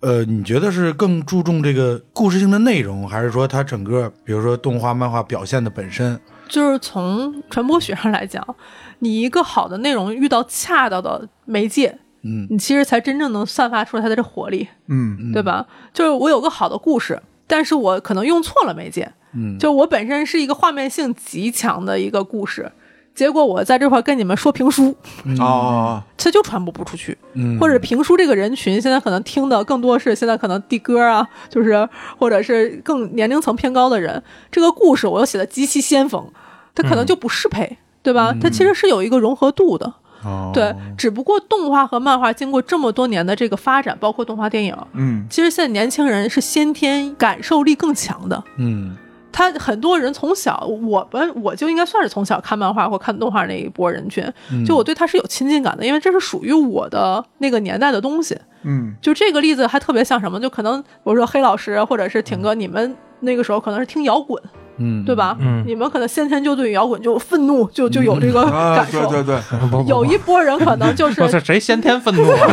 [0.01, 6.21] 呃，你觉得是更注重这个故事性的内容，还是说它整个，比如说动画、漫画表现的本身？
[6.49, 8.47] 就是从传播学上来讲，
[8.99, 15.67] 你一个好的内容遇到恰当的媒介，嗯你其实才真正能散发出它的这活力，嗯对吧？
[15.95, 22.71] 就是我有个好的故事，但是我可能用错了媒介，嗯，就我本身是一个画面性极强的一个故事，
[23.15, 24.95] 结果我在这块儿跟你们说评书，
[25.39, 27.17] 啊，它就传播不出去。
[27.35, 27.59] 嗯。
[27.59, 31.89] 或者评书这个人群，现在可能听的更多是现在可能的歌啊，就是
[32.19, 36.27] 或者是更年龄层偏高的人，这个故事我又写的极其先锋，
[36.75, 38.35] 它可能就不适配，对吧？
[38.41, 39.93] 它其实是有一个融合度的，
[40.25, 40.75] 哦对。
[40.97, 48.43] 只不过动画和漫画经过这么多年的这个发展，包括动画电影，嗯其实现在年轻人是先天感受力更强的。
[48.59, 48.97] 嗯
[49.35, 58.39] 他很多人从小，我们我就应该算是从小看漫画或看动画那一波人群，嗯就我对他是有亲近感的，因为这是属于我的那个年代的东西。
[58.65, 60.39] 嗯就这个例子还特别像什么？
[60.39, 64.41] 就可能我说黑老师或者是挺哥，你们那个时候可能是听摇滚，
[64.79, 65.37] 嗯，对吧？
[65.41, 65.63] 嗯。
[65.67, 69.07] 你们可能先天就对摇滚就愤怒，就就有这个啊，感受。
[69.09, 69.39] 对对
[69.71, 72.49] 对，有一波人可能就是我这谁先天愤怒啊？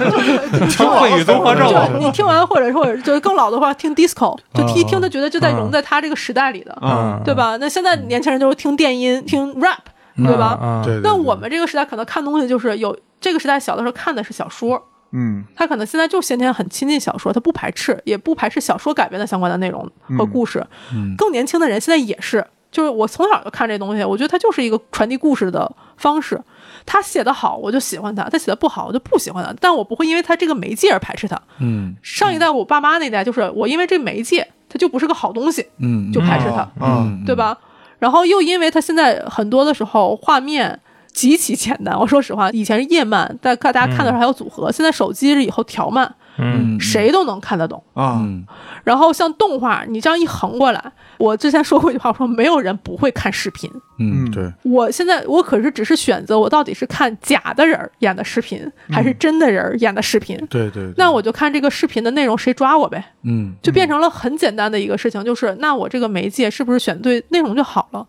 [0.70, 7.56] 听会语综合症就你听完或者或者就是更老的话听 disco，就听啊听他觉得就在融在他这个时代里的，嗯对吧？
[7.58, 9.78] 那现在年轻人就是听电音、听 rap，
[10.16, 10.58] 对吧？
[10.62, 14.80] 嗯，对，对那对我们这个时代可能看东西就是有这个时代小的时候看的是小说，
[15.12, 19.88] 嗯他可能现在就先天很亲近小说，他不排斥，也不排斥小说改编的相关的内容
[20.18, 20.64] 和故事。
[20.92, 26.40] 嗯更年轻的人现在也是，就是我从小就看这东西，我觉得它就是一个传递故事的方式。
[26.86, 29.54] 他写的好，我就喜欢他；他写的不好，我就不喜欢他。
[29.60, 31.40] 但我不会因为他这个媒介而排斥他。
[31.58, 36.68] 嗯上一代我爸妈那代，就是我因为这媒介，它就不是个好东西，嗯就排斥他。
[36.80, 37.34] 嗯对？
[37.34, 37.56] 吧？
[37.98, 40.80] 然后又因为他现在很多的时候画面
[41.12, 46.78] 极其简单，我说实话，以前是页漫，但看大家看的时候还有组合，现在手机是以后条漫，嗯。
[46.80, 47.82] 谁都能看得懂。
[47.94, 48.44] 啊，嗯。
[48.84, 50.82] 然后像动画，你这样一横过来，
[51.18, 53.70] 我之前说过一句话，我说没有人不会看视频。
[53.98, 60.34] 嗯，对，我现在我可是只是选择我到底是看假的人儿演的视频，还是真的人儿演的视频。
[60.48, 60.94] 对对，对。
[60.96, 63.52] 那我就看这个视频的内容谁抓我呗，嗯。
[63.60, 68.06] 就变成了很简单的一个事情，就是那我这个媒介是不是选对内容就好了？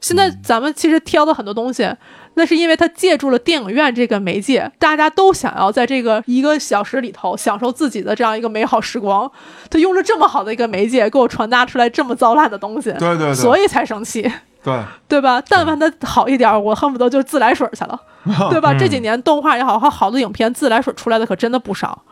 [0.00, 1.88] 现在咱们其实挑的很多东西，
[2.34, 9.30] 那是因为它借助了电影院这个媒介，大家都想要在这个一个小时里头享受自己的这样一个美好时光。
[9.68, 14.30] 他用了这么好的一个媒介给我传达出来这么糟烂的东西，对对对，所以才生气，
[14.62, 15.42] 对，对吧？
[15.48, 17.98] 但凡它好一点，我恨不得就自来水去了，
[18.50, 18.74] 对吧？
[18.78, 22.02] 这几年动画也好，和好的影片自来水出来的可真的不少，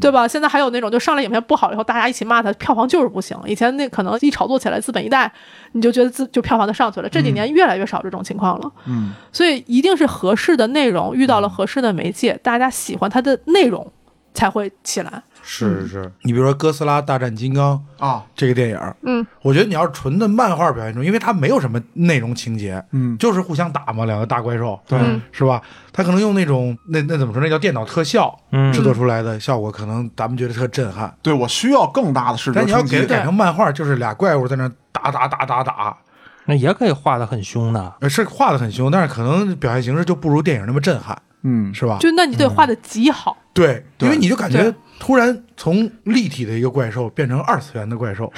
[0.00, 0.26] 对吧？
[0.26, 3.36] 现在还有那种就上来影片不好以后，大家一起骂它，票房就是不行。
[3.46, 5.30] 以前那可能一炒作起来，资本一带，
[5.72, 7.08] 你就觉得自就票房就上去了。
[7.08, 13.92] 这几年越来越少这种情况了，嗯所以一定是合适的内容遇到了合适的媒介，大家喜欢它的内容
[14.32, 15.22] 才会起来。
[15.42, 25.20] 是是，你比如说《哥斯拉大战金刚》啊，这个电影，嗯，我觉得你要是纯的漫画表现中，因为它没有什么内容情节，嗯，就是互相打嘛，两个大怪兽，对，嗯。
[25.32, 25.62] 是吧？
[25.92, 27.42] 它可能用那种那那怎么说？
[27.42, 28.72] 那叫电脑特效嗯。
[28.72, 31.14] 制作出来的效果，可能咱们觉得特震撼。
[31.22, 35.96] 对我需要更大的视觉但你要给它改成漫画，就是俩怪物在那打打打打打，
[36.44, 37.94] 那也可以画的很凶的。
[38.00, 41.98] 呃，是画的很凶，但是可能表现形式就不如电影那么震撼，嗯，是吧？
[42.00, 44.08] 就那你得画的极好，对，对。
[44.08, 48.32] 因为你就感觉突然从立体的一个怪兽变成二次元的怪兽，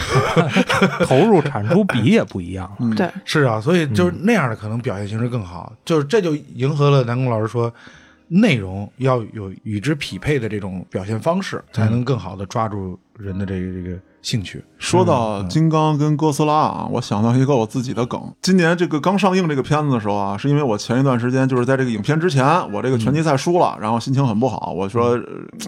[1.07, 2.71] 投入产出比也不一样。
[2.81, 2.95] 嗯。
[2.95, 7.73] 对，是啊，所以就是那样的可能表现形式更好，就是这就迎合了南宫老师说，
[8.29, 14.65] 内容要有与之匹配的这种表现方式，才能更好的抓住人的这个这个兴趣。
[14.79, 18.21] 说到金刚跟哥斯拉啊，我想到一个我自己的梗。
[18.43, 25.19] 今年这个刚上映这个片子的时候啊，是因为我前一段时间就是在这个影片之前，我这个拳击赛输了，然后心情很不好，我说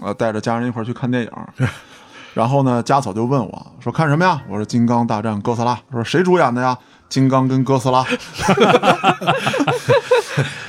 [0.01, 1.67] 呃带着家人一块儿去看电影。
[2.33, 4.41] 然后呢，家嫂就问我说看什么呀？
[4.49, 5.75] 我说《金刚大战哥斯拉》。
[5.91, 6.75] 说谁主演的呀？
[7.07, 8.03] 金刚跟哥斯拉。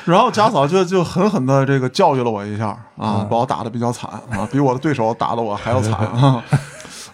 [0.05, 2.67] 然后家嫂就就狠狠的这个教育了我一下
[2.99, 6.45] 啊，把我打的比较惨啊，比我的对手打的我还要惨啊。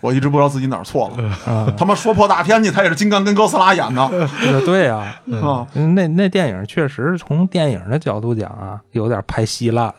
[0.01, 4.09] 我一直不知道自己哪儿错了，啊，他妈说破大天去，他也是金刚跟哥斯拉演的。
[4.09, 5.67] 对 对呀，啊。
[5.75, 9.95] 那那电影确实从电影的角度讲啊，有点拍稀烂了，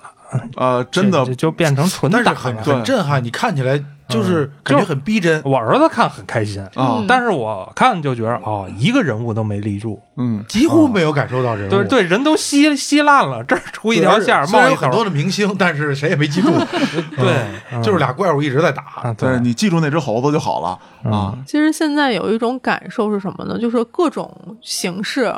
[0.56, 2.38] 呃，真的就变成纯但是打了。
[2.38, 3.80] 很震撼，你看起来
[4.12, 5.42] 就是感觉很逼真。
[5.44, 11.70] 我儿子看很开心啊嗯但是我看就觉得哦，一个人物都没立住，嗯，几乎没有感受到人物。
[11.70, 16.50] 对对，人都稀稀烂了，这儿出一，条线儿虽然冒一头有很多的明星，但是谁也没记住。
[17.18, 18.84] 对，嗯就是俩怪物一直在打。
[19.04, 21.38] 啊，对你记住那只猴子就好了啊。
[21.46, 23.58] 其实现在有一种感受是什么呢？
[23.60, 24.30] 就是各种
[24.62, 25.34] 形式，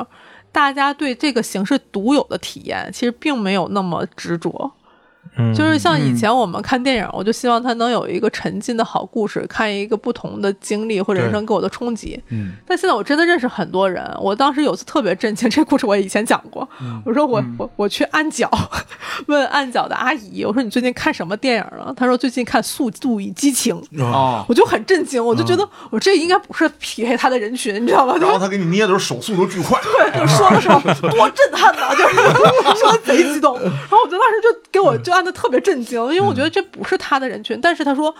[0.51, 4.71] 大家对这个形式独有的体验，其实并没有那么执着。
[5.37, 12.21] 嗯就是像以前我们看电影，我就希望它能有一个沉浸的好故事，看一个不同的经历或者人生给我的冲击。
[12.29, 16.67] 嗯，但现在我真的认识很多人，我当时有次特别震惊，这故事我以前讲过。
[17.05, 18.49] 我说我我我去按脚，
[19.27, 21.93] 问按脚的阿姨，我说你最近看什么电影了？
[21.95, 23.81] 她说最近看《速度与激情》。
[24.03, 28.13] 啊，啊，我就很震惊，我就觉得我这应该不是匹配他的人群，你知道吗？
[28.19, 32.15] 就然后他给你捏的时候手速都巨快，对就说的时候多震撼呐，就是
[32.79, 33.59] 说贼激动。
[33.59, 38.13] 然后我就当时就给我就按的特别震惊，因为我觉得这不是他的人群，但是他说。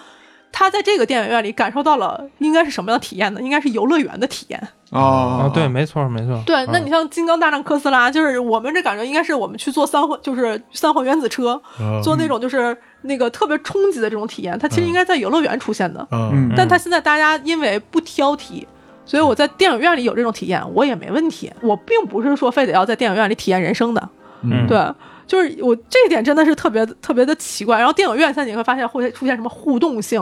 [0.56, 3.41] 他在这个电影院里感受到了应该是什么样的体验呢？
[3.41, 4.68] 应该是游乐园的体验。
[4.91, 16.08] 啊啊，对，，没错没错，对，那你像《金刚大战哥斯拉》，就是我们这感觉应该是我们去坐三环，就是三环原子车，嗯坐那种就是那个特别冲击的这种体验，它其实应该在游乐园出现的。
[16.12, 18.64] 嗯但他现在大家因为不挑剔，
[19.08, 21.51] 所以我在电影院里有这种体验，我也没问题。
[21.64, 24.10] 我并不是说非得要在电影院里体验人生的，
[24.43, 24.78] 嗯，对，
[25.26, 27.78] 就是我这一点真的是特别特别的奇怪。
[27.78, 30.22] 然后电影院现在你会发现会出现什么互动性，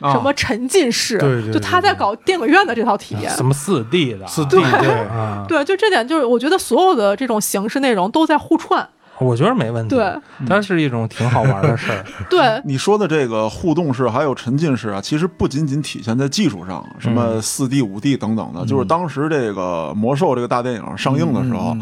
[0.00, 3.30] 啊什么沉浸式，对对就他在搞电影院的这套体验。
[3.36, 8.88] 什么四 D 的，四 D 对，啊， 对，就这点，就是我觉得所有的这种形式内容都在互串。
[9.18, 10.14] 我觉得没问题，对，
[10.48, 21.76] 它是一种挺好玩的事儿， 对，你说的这个互动式还有沉浸式啊，其实不仅仅体现在技术上，什么四 D、五 D 等等的，就是当时这个魔兽这个大电影上映的时候，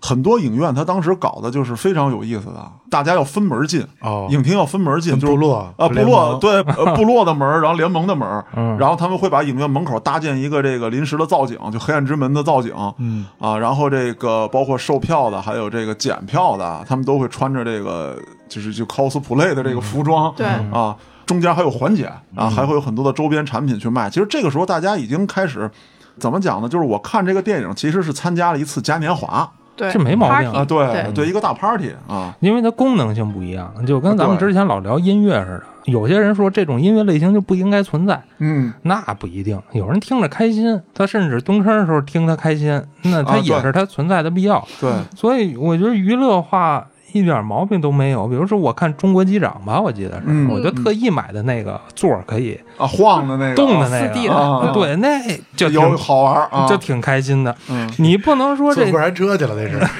[0.00, 4.26] 很多影院它当时搞的就是非常有意思的，大家要分门进，哦。
[4.30, 8.78] 影厅要分门进，就是跟部落啊，部落 对呃部落的门儿，然后联盟的门儿，嗯。
[8.78, 13.26] 然后他们会把影院门口搭建一个这个临时的造景，就黑暗之门的造景，嗯。
[13.38, 20.46] 啊，然后这个包括售票的，还有这个检票的，他们都会穿着这个就是就 cosplay 的这个服装，对。
[20.72, 20.96] 啊，
[21.26, 24.08] 中间还有缓解啊，还会有很多的周边产品去卖。
[24.08, 25.70] 其实这个时候大家已经开始
[26.18, 26.68] 怎么讲呢？
[26.68, 35.64] 就是我看这个电影其实是参加了一次嘉年华对，这没毛病啊，对对对，一个大 party 啊，因为它功能性不一样，就跟咱们之前老聊音乐似的。
[35.86, 39.60] 有些人说这种音乐类型就不应该存在，嗯，那不一定。
[39.72, 44.62] 有人听着开心，他甚至蹲坑的时候听他开心，那他也是他存在的必要。
[44.78, 48.26] 对，所以我觉得娱乐化一点毛病都没有。
[48.26, 55.20] 比如说，我看《中国机长》吧，我记得是，嗯我就特意买的那个座儿可以啊，晃的那个动的那个，啊对，那
[55.56, 57.54] 就有挺好玩啊，就挺开心的。
[57.68, 59.80] 嗯你不能说这坐过山车去了，那是。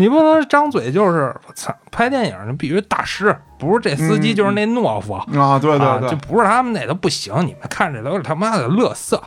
[0.00, 5.14] 你不能张嘴就是我操，拍电影你必须大师，不是这司机嗯就是那懦夫。
[5.14, 9.20] 啊，对啊，对对就不是他们那都不行，你们看着都是他妈的乐色。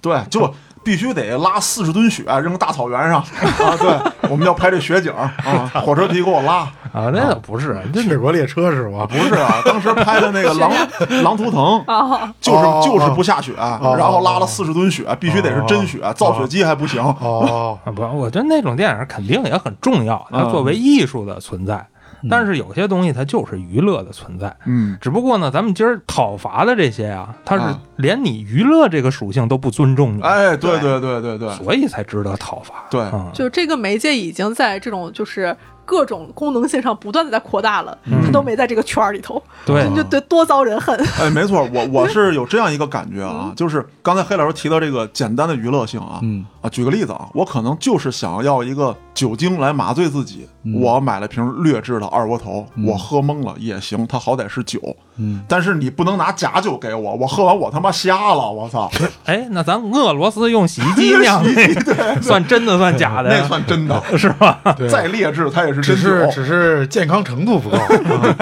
[0.00, 0.52] 对，就
[0.86, 3.18] 必须得拉四十吨雪扔大草原上。
[3.20, 3.98] 啊，对，
[4.30, 5.34] 我们要拍这雪景啊，
[5.84, 6.58] 火车皮给我拉。
[6.92, 9.04] 啊，那倒不是，这美国列车是吗？
[9.04, 10.70] 不是啊，当时拍的那个狼
[11.24, 17.02] 狼图腾，啊，就是哦就是不下雪，然后拉了四十吨雪，必须得是真雪，造雪机还不行。
[17.02, 21.84] 哦，啊不，我觉得那种电影肯定也很重要，它嗯作为艺术的存在。
[22.30, 27.80] 但是有些东西它就是娱乐的存在，嗯，只不过呢，咱们今儿讨伐的这些啊，它是啊。
[27.96, 31.48] 连你娱乐这个属性都不尊重你，哎，对对对对对。
[31.54, 32.84] 所以才值得讨伐。
[32.90, 35.56] 对，嗯，就这个媒介已经在这种就是
[35.86, 38.20] 各种功能性上不断的在扩大了，嗯。
[38.22, 39.82] 它都没在这个圈儿里头，对。
[39.82, 40.94] 真就得多遭人恨。
[41.18, 46.44] 哎，没错，我我是 有这样一个感觉啊，就是刚才黑老师提到这个简单的娱乐性啊，嗯。
[46.60, 54.80] 啊，举个例子啊，我可能就是想要一个酒精来麻醉自己，我买了瓶劣质的二锅头，我喝懵了也行，它好歹是酒，
[55.16, 58.90] 嗯，但是你不能拿假酒给我，我喝完我他妈瞎了，我操，
[59.26, 63.30] 哎，那咱俄罗斯用洗衣机酿的， 算真的算假的？
[63.30, 63.46] 那？
[63.46, 64.60] 算真的， 是吧？
[64.90, 67.78] 再劣质它也是真只是酒只是健康程度不够。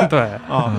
[0.08, 0.72] 对，啊。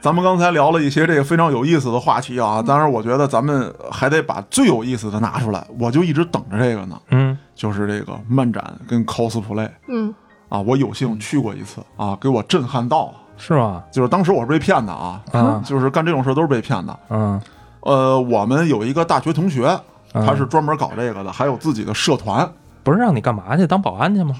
[0.00, 7.38] 咱们刚才聊了一些这个非常有意思的话题啊，当然我觉得咱们还得把最有意思的拿出来，我就一直等着这个呢，嗯。
[7.54, 10.12] 就是这个漫展跟 cosplay 嗯，
[10.52, 13.12] 啊，我有幸去过一次啊，给我震撼到了。
[13.38, 13.82] 是吗？
[13.90, 16.98] 就是当时我是被骗的啊，嗯 就是干这种事都是被骗的。
[17.08, 17.40] 嗯
[17.80, 19.76] 呃，我们有一个大学同学，
[20.12, 22.46] 他是专门搞这个的，还有自己的社团。
[22.84, 23.66] 不是让你干嘛去？
[23.66, 24.34] 当保安去吗？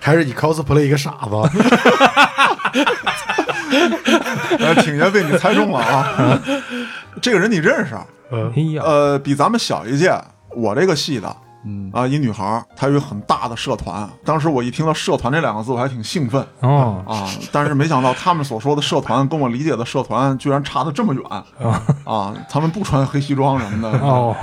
[0.00, 1.34] 还是你 cosplay 一个傻子？
[4.60, 6.38] 呃， 挺爷被你猜中了啊！
[7.20, 7.94] 这个人你认识？
[8.30, 10.14] 嗯哎呀，呃，比咱们小一届，
[10.54, 11.34] 我这个系的
[11.64, 14.08] 嗯啊，一女孩儿，她有一个很大的社团。
[14.24, 21.24] 当时我一听到“社团”这两个字，我还挺兴奋哦，啊，但是没想到他们所说的社团跟我理解的社团居然差得这么远
[22.04, 22.34] 啊！
[22.48, 23.98] 他们不穿黑西装什么的。
[23.98, 24.34] 哦，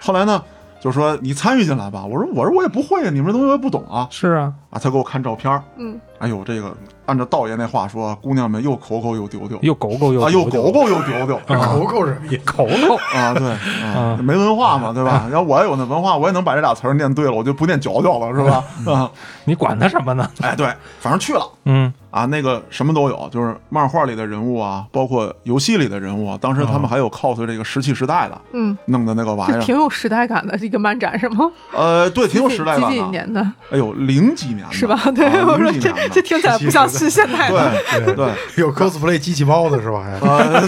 [0.00, 0.42] 后来呢，
[0.80, 2.04] 就说你参与进来吧。
[2.04, 4.78] 我说我说我也不会啊，你们这东西我也不懂啊是啊，啊！
[4.78, 6.76] 他给我看照片儿，嗯，哎呦，这个
[7.08, 12.42] 按照道爷那话说，姑娘们又口口又丢丢又狗狗又啊，又丢丢狗狗又丢丢狗狗是什么意思？
[12.44, 13.48] 狗狗，啊，对
[13.82, 15.26] 啊，没文化嘛，对吧？
[15.30, 18.62] 然后我要有那文化，我也能把这俩词儿念对了，我就不念嚼嚼了，是吧？
[18.92, 19.10] 啊，
[19.46, 20.30] 你管他什么呢？
[20.42, 20.66] 哎，对，
[21.00, 21.40] 反正去了。
[21.64, 26.38] 嗯，啊，那个什么都有，就是漫画里的人物啊，包括游戏里的人物啊。
[26.40, 31.50] 当时他们还有 cos 这个石器时代的，嗯，弄的那个玩意儿，挺有时代感的一个漫展是吗？
[31.74, 32.88] 呃，对，挺有时代感的。
[32.90, 33.40] 几年的
[33.70, 34.98] 哎呦，零几年的是吧？
[35.14, 37.72] 对，啊我说这零几年的这听起来不像是现代的。
[38.04, 40.02] 对对，有 cosplay 机器猫的是吧？
[40.02, 40.66] 还呃，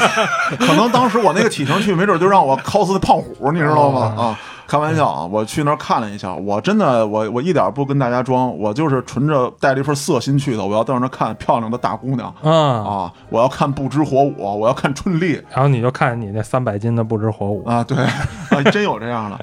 [0.58, 4.14] 可能当时我那个体型去，没准就让我 cos 的胖虎，你知道吗？
[4.16, 17.96] 啊，开玩笑啊，我去那儿看了一下，我真的我我一点不跟大家装，我就是纯着带了一份色心去的，我要到那儿看漂亮的大姑娘啊，啊，我要看不知火舞，我要看春丽然后你就看你那三百斤的不知火舞，啊，对
[18.50, 19.38] 啊，真有这样的。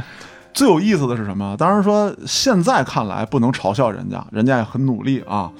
[0.53, 1.55] 最有意思的是什么？
[1.59, 5.51] 当然说现在看来不能嘲笑人家，人家也很努力啊，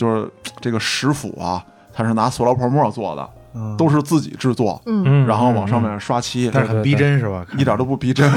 [0.00, 0.32] 就是
[0.62, 3.30] 这个石斧啊，它是拿塑料泡沫做的，
[3.76, 5.02] 都是自己制作，嗯。
[5.06, 7.44] 嗯，然后往上面刷漆，但是很逼真是吧？
[7.56, 8.30] 一点都不逼真。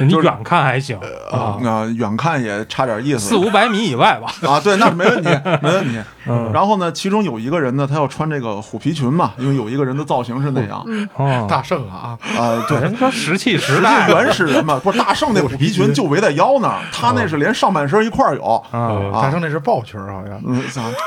[0.00, 0.98] 你远看还行
[1.30, 1.56] 啊。
[1.64, 1.84] 啊，！
[1.96, 3.20] 远看也差点意思。
[3.20, 5.28] 四五百米以外吧， 啊，对，那没问题，
[5.62, 5.98] 没问题。
[6.26, 6.50] 嗯。
[6.52, 10.84] 然后呢，其中有一个人呢，他要穿这个虎皮裙嘛，因为有一个人的造型是那样。
[11.14, 12.78] 哦，大圣啊，啊，对。
[12.80, 14.08] 人说石器时代。
[14.08, 18.42] 原始人嘛，不是大圣那虎皮裙就围在腰那儿，他那是连上半身一块儿有。
[18.70, 20.40] 啊，大圣那是豹裙儿好像。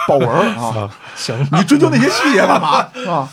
[0.08, 0.90] 豹纹儿啊？
[1.16, 3.28] 行，你追究那些细节干嘛 啊？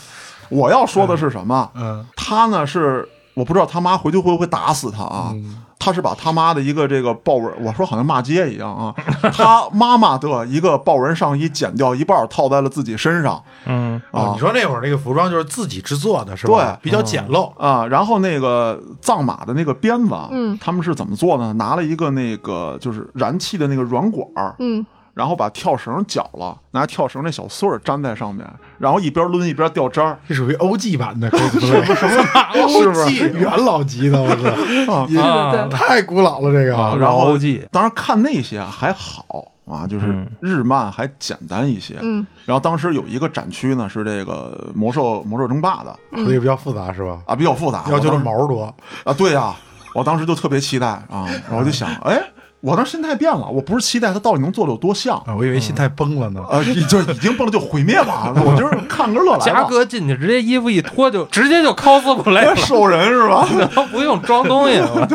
[0.49, 1.69] 我要说的是什么？
[1.75, 5.33] 嗯他呢是我不知道他妈回去会不会打死他啊？
[5.81, 8.93] 他是把他妈的一个这个豹纹，我说好像骂街一样啊。
[9.33, 16.77] 他妈妈的一个豹纹上衣剪掉一半，套在了自己身上嗯啊哦你说那会儿那个服装就是自己制作的是吧？
[16.81, 17.55] 对比较简陋。
[17.57, 17.85] 啊。
[17.87, 21.53] 然后那个藏马的那个鞭子，嗯他们是怎么做呢？
[21.53, 28.45] 拿了一个那个就是燃气的那个软管儿，嗯，然后把跳绳绞了，拿跳绳那小穗儿粘在上面，
[28.77, 30.19] 然后一边抡一边掉渣儿。
[30.27, 34.21] 这属于 OG 版的 cosplay， 什么是不是元老级的？
[34.21, 34.35] 我
[34.85, 36.77] 操，也啊太古老了这个。
[36.77, 41.97] 啊然后 OG 当然看那些还好啊，就是嗯日漫还简单一些。
[42.01, 47.19] 嗯，然后当时有一个展区呢，是这个魔兽魔兽争霸的所以比较复杂是吧？
[47.27, 47.85] 啊，比较复杂。
[47.89, 49.53] 要求的毛多，啊，对呀、
[49.93, 52.19] 我当时就特别期待啊，然后我就想，哎，
[52.61, 55.17] 我当时心态变了，我不是期待他到底能做的有多像。
[55.19, 56.43] 啊，我以为心态崩了呢。
[56.49, 59.63] 呃，已就已经崩了就毁灭吧， 我就是看个乐来嘉。
[59.63, 63.47] 哥进去直接衣服一脱就直接就 cosplay 了， 兽人是吧？
[63.75, 65.07] 都不用装东西了。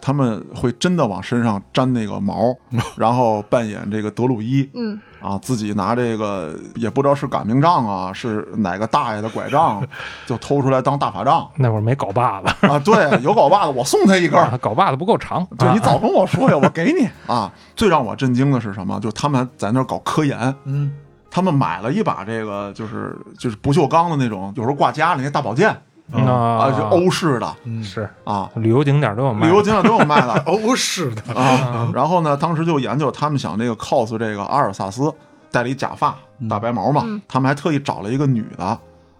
[0.00, 2.56] 他们会真的往身上粘那个毛，
[2.96, 9.82] 然后扮演这个德鲁伊，嗯啊，自己拿这个也不知道是擀面杖啊，是哪个大爷的拐杖，
[10.26, 12.78] 就偷出来当大法杖那会儿没镐把子，啊。
[12.78, 15.38] 对，有镐把子，我送他一根镐把子不够长。
[15.38, 17.50] 啊对你早跟我说呀，我给你啊。
[17.74, 19.00] 最让我震惊的是什么？
[19.00, 20.92] 就他们在那儿搞科研，嗯，
[21.30, 25.74] 他们买了一把这个就是就是不锈钢的那种，有时候挂家里那大宝剑
[26.12, 27.56] 啊，啊是欧式的。
[27.82, 28.08] 是。
[28.24, 30.34] 啊，旅游景点都有卖旅游景点都有卖的。
[30.46, 35.12] 欧式的，啊，然后呢，当时就研究他们想这个 cos 这个阿尔萨斯，
[35.50, 36.14] 戴了一假发，
[36.48, 38.78] 大白毛嘛，他们还特意找了一个女的，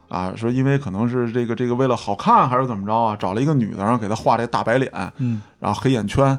[0.09, 6.39] 啊，说因为可能是这个这个为了好看还是怎么着啊，找了一个女的，然后给她画这大白脸，嗯，然后黑眼圈，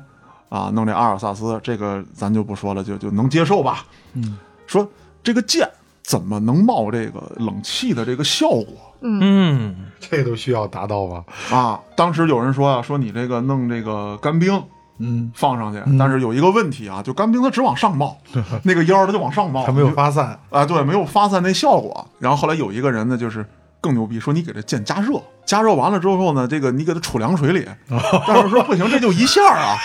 [0.49, 3.83] 啊，弄这阿尔萨斯，这个咱就不说了，就就能接受吧，
[4.13, 4.37] 嗯，
[4.67, 4.87] 说
[5.23, 5.67] 这个剑
[6.03, 8.65] 怎么能冒这个冷气的这个效果？
[9.01, 9.75] 嗯。
[10.07, 11.23] 这都需要达到吧？
[11.51, 14.61] 啊，当时有人说啊，说你这个弄这个干冰，
[14.99, 18.15] 嗯，放上去，但是有一个问题啊，就干冰它只往上冒，
[18.63, 22.07] 那个烟儿它就往上冒，它没有发散，啊，对，没有发散那效果。
[22.19, 23.43] 然后后来有一个人呢，就是
[23.81, 27.67] 更牛逼，说你给这剑加热，加热完了之后呢，这个你给它杵凉水里，
[28.27, 29.75] 但是说不行，这就一下啊，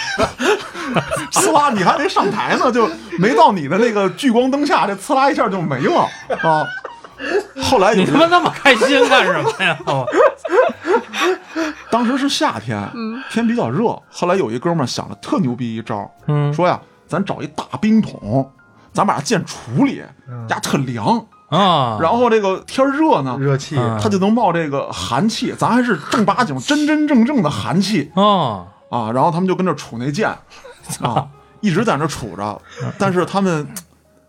[1.32, 2.86] 呲啦，你还没上台呢，就
[3.18, 6.02] 没到你的那个聚光灯下，这呲啦一下就没了
[6.42, 6.66] 啊。
[7.62, 9.78] 后来有你他妈那么开心干什么呀？
[9.86, 10.06] 我
[11.90, 12.78] 当时是夏天，
[13.30, 13.84] 天比较热。
[14.10, 18.50] 后来有一哥们儿想了特牛逼一招，嗯说呀，咱找一大冰桶，
[18.92, 20.02] 咱把这剑处里，
[20.48, 29.10] 呀特凉，啊，然后这个天热呢，热气，啊它就能冒这个寒气，咱还是正八经、真真正正的寒气啊，啊。
[29.12, 30.28] 然后他们就跟这杵那剑
[31.02, 31.26] 啊，
[31.60, 32.60] 一直在那杵着。
[32.98, 33.66] 但是他们，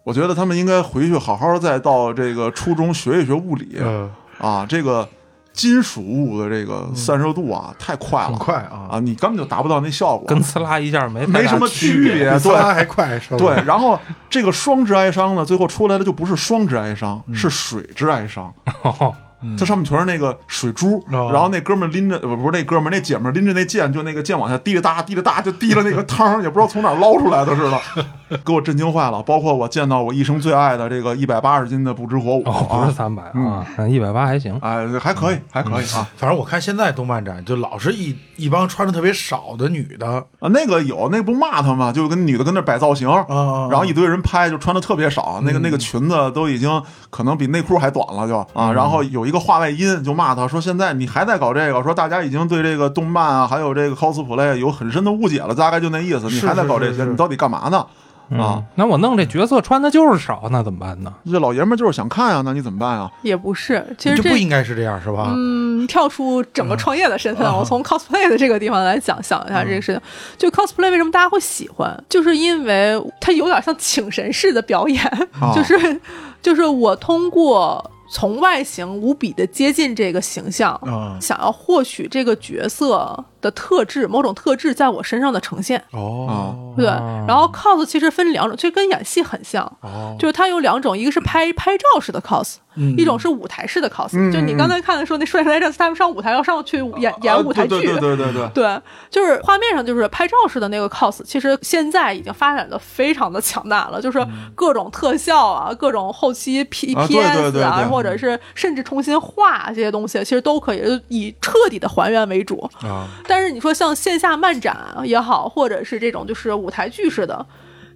[0.04, 4.66] 我觉得他们应该回去好好再到这个初中学一学物理嗯，啊。
[4.68, 5.08] 这个
[5.54, 13.64] 金属物的这个散热度啊，太快了，很快啊，啊，你根本就达不到那效果，跟呲啦一下没没什么区区别，对还快，是吧对。
[13.66, 14.00] 然后
[14.30, 18.54] 这个双致哀伤呢，最后出来的就不是双致哀伤，是水之哀伤。
[18.84, 19.14] 哦
[19.58, 29.22] 它上面全是那个水珠，哦然后那哥们儿拎着，不不是那哥们儿，那姐们儿拎着那剑，就那个剑往下滴了哒滴了哒，就滴了那个汤，也不知道从哪捞出来的似的，给我震惊坏了。
[29.24, 34.58] 包括我见到我一生最爱的这个一百八十斤的不知火舞哦，不啊是，三百啊，一百八还行。
[34.62, 40.08] 哎，还可以，还可以啊反正我看现在动漫展就老是一一帮穿的特别少的女的，
[40.40, 41.92] 啊，那个有，那不骂他吗？
[41.92, 57.86] 就跟女的跟那摆造型，啊然后一堆人拍，就穿的特别少，那个那个裙子都已经可能比内裤还短了，就啊，然后有一个话外音就骂他说，现在你还在搞这个，说大家已经对这个动漫啊，还有这个 cosplay 有很深的误解了，大概就那意思，你还在搞这些，是是是你到底干嘛呢？
[58.32, 61.14] 啊嗯，，那我弄这角色穿的就是少，那怎么办呢？
[61.30, 63.12] 这老爷们儿就是想看啊，那你怎么办啊？
[63.24, 65.34] 也不是，其实不应该是这样是吧？
[65.36, 70.02] 嗯，跳出整个创业的 身份，我从 cosplay 的这个地方来讲想一下这个事情。
[70.38, 75.04] 就 cosplay 为什么大家会喜欢，就是因为它有点像请神式的表演，
[75.42, 76.00] 啊 就是
[76.42, 81.18] 就是我通过从外形无比的接近这个形象，啊。
[81.22, 85.84] 想要获取这个角色的特质，某种特质在我身上的呈现。
[85.92, 86.74] 哦。
[86.78, 92.96] 对，然后 cos 其实分两种，其实跟演戏很像，哦，就是它有两种，一个是拍拍照式的 cos，、嗯。
[92.98, 94.12] 一种是舞台式的 cos。
[94.14, 98.82] 嗯就你刚才看的时候那帅哥来着，他们上舞台要上去演演舞台剧，啊对对对对对对，对
[99.12, 104.26] 就是画面上就是拍照式的那个 cos，其实现在已经发展的非常的强大了，就是
[104.56, 107.90] 各种特效啊，各种后期 P 啊对 PS 对对对。
[107.90, 112.70] 或者是甚至重新画这些东西，其实都可以以彻底的还原为主。
[112.82, 117.46] 啊，但是你说像线下漫展也好，或者是这种就是舞台剧式的，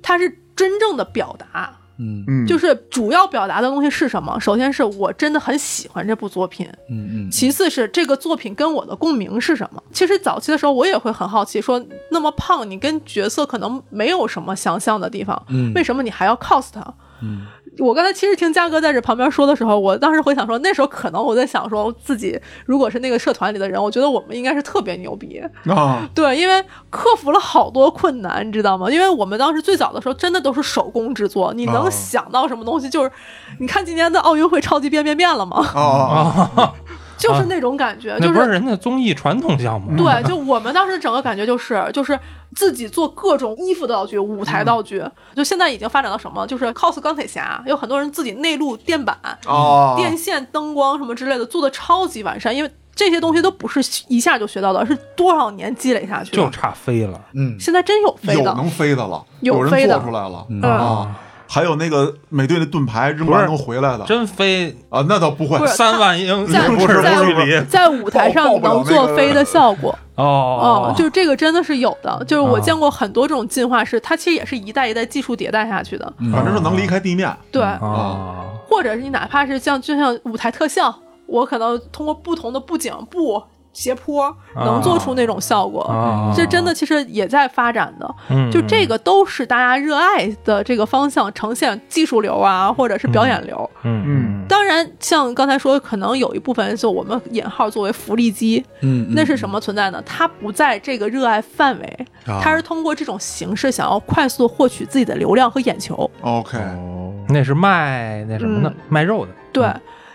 [0.02, 1.78] 它是真正的表达。
[1.98, 4.38] 嗯嗯，就是主要表达的东西是什么？
[4.40, 9.82] 首先是我真的很喜欢这部作品，嗯嗯，其次是这个作品跟我的共鸣是什么？
[9.94, 16.82] 其实早期的时候我也会很好奇，说那么胖，你跟角色可能没有什么相像的地方，嗯为什么你还要 cos 他？
[17.22, 17.48] 嗯
[17.80, 28.90] 我刚才其实听嘉哥在这旁边说的时候，我当时回想说，那时候可能我在想说，自己如果是那个社团里的人，我觉得我们应该是特别牛逼，啊，对，因为克服了好多困难，你知道吗？
[28.90, 32.90] 因为我们当时最早的时候真的都是手工制作，你能哦想到什么东西？
[32.90, 33.12] 就是
[33.60, 35.58] 你看今年的奥运会超级变变变了吗？
[35.74, 36.74] 啊啊，啊，
[37.18, 39.96] 就是那种感觉，那不是就是人家综艺传统项目。
[39.96, 42.20] 对，就我们当时整个感觉就是就是
[42.56, 45.04] 自己做各种衣服道具、舞台道具，
[45.36, 46.46] 就现在已经发展到什么？
[46.48, 52.72] 就是 cos 钢铁侠，有很多人自己内录电板、啊，电线、灯光什么之类的，做的超级完善，因为。
[52.98, 56.38] 这些东西都不是一下就学到的，而是多少年积累下去的。
[56.38, 61.14] 就差飞了嗯现在真有飞的，有能飞的了，有飞的做出来了嗯啊。
[61.56, 64.04] 还有那个美队的盾牌扔完能回来的。
[64.04, 64.76] 真飞。
[64.90, 65.58] 啊，那倒不会。
[65.58, 77.34] 不三万英在不是在距离在舞台上能做飞的效果，哦哦，就是这个真的是有的，就是我见过很多这种进化式，它其实也是一代一代技术迭代下去的，反正是能离开地面。
[77.50, 80.94] 对，啊，或者是你哪怕是像就像舞台特效，
[81.26, 83.42] 我可能通过不同的布景布。
[83.76, 88.16] 斜坡能做出那种效果，啊这真的其实也在发展的。
[88.30, 93.70] 嗯就这个都是大家热爱的这个方向，呈现技术流啊，或者是表演流。
[93.84, 100.02] 嗯嗯当然，像刚才说，可能有一部分就我们引号作为福利机，嗯，那是什么存在呢？
[100.06, 102.40] 它不在这个热爱范围，啊。
[102.42, 106.10] 它是通过这种形式想要快速获取自己的流量和眼球。
[106.22, 109.32] OK，哦，那是卖那什么的，卖肉的。
[109.52, 109.68] 对，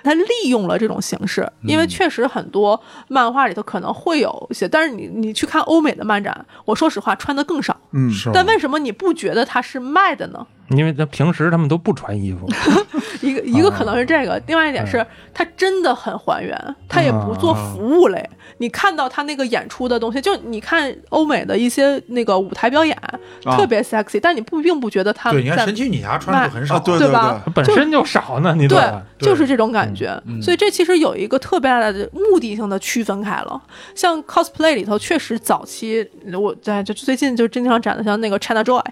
[0.03, 7.76] 它利用了这种形式，因为确实很多漫画里头可能会有一些，但是你你去看欧美的漫展，我说实话穿的更少。
[7.92, 10.46] 嗯，但为什么你不觉得它是卖的呢？
[10.70, 12.48] 因为他平时他们都不穿衣服，
[13.20, 15.04] 一个一个可能是这个，另外一点是
[15.34, 16.56] 他真的很还原，
[16.88, 18.28] 他也不做服务类。
[18.58, 22.96] 你看到他那个演出的东西，就你看欧美的一些那个舞台表演，
[23.42, 28.78] 特别 sexy，但你不并不觉得他对，你看神奇女侠穿的就很少，啊，对对吧本身就少呢，你对
[29.18, 30.10] 就是这种感觉。
[30.26, 33.60] 嗯所以这其实有一个特别大的目的性的区分开了。
[33.94, 38.82] 像 cosplay 里头，确实早期我在就最近就经常展的，像那个 China Joy，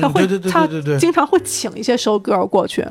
[0.00, 0.68] 他会他
[0.98, 2.86] 经常会请一些 show girl 过去。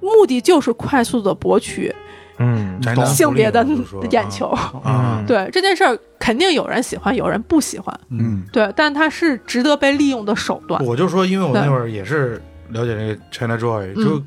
[0.00, 1.94] 目的就是快速的博取
[2.38, 3.64] 嗯男性别的
[4.10, 4.46] 眼球。
[4.82, 8.00] 啊，对这件事儿，肯定有人喜欢，有人不喜欢。
[8.10, 10.84] 嗯对，但它是值得被利用的手段。
[10.84, 14.22] 我就说，因为我那会儿也是了解这个 China Joy，嗯就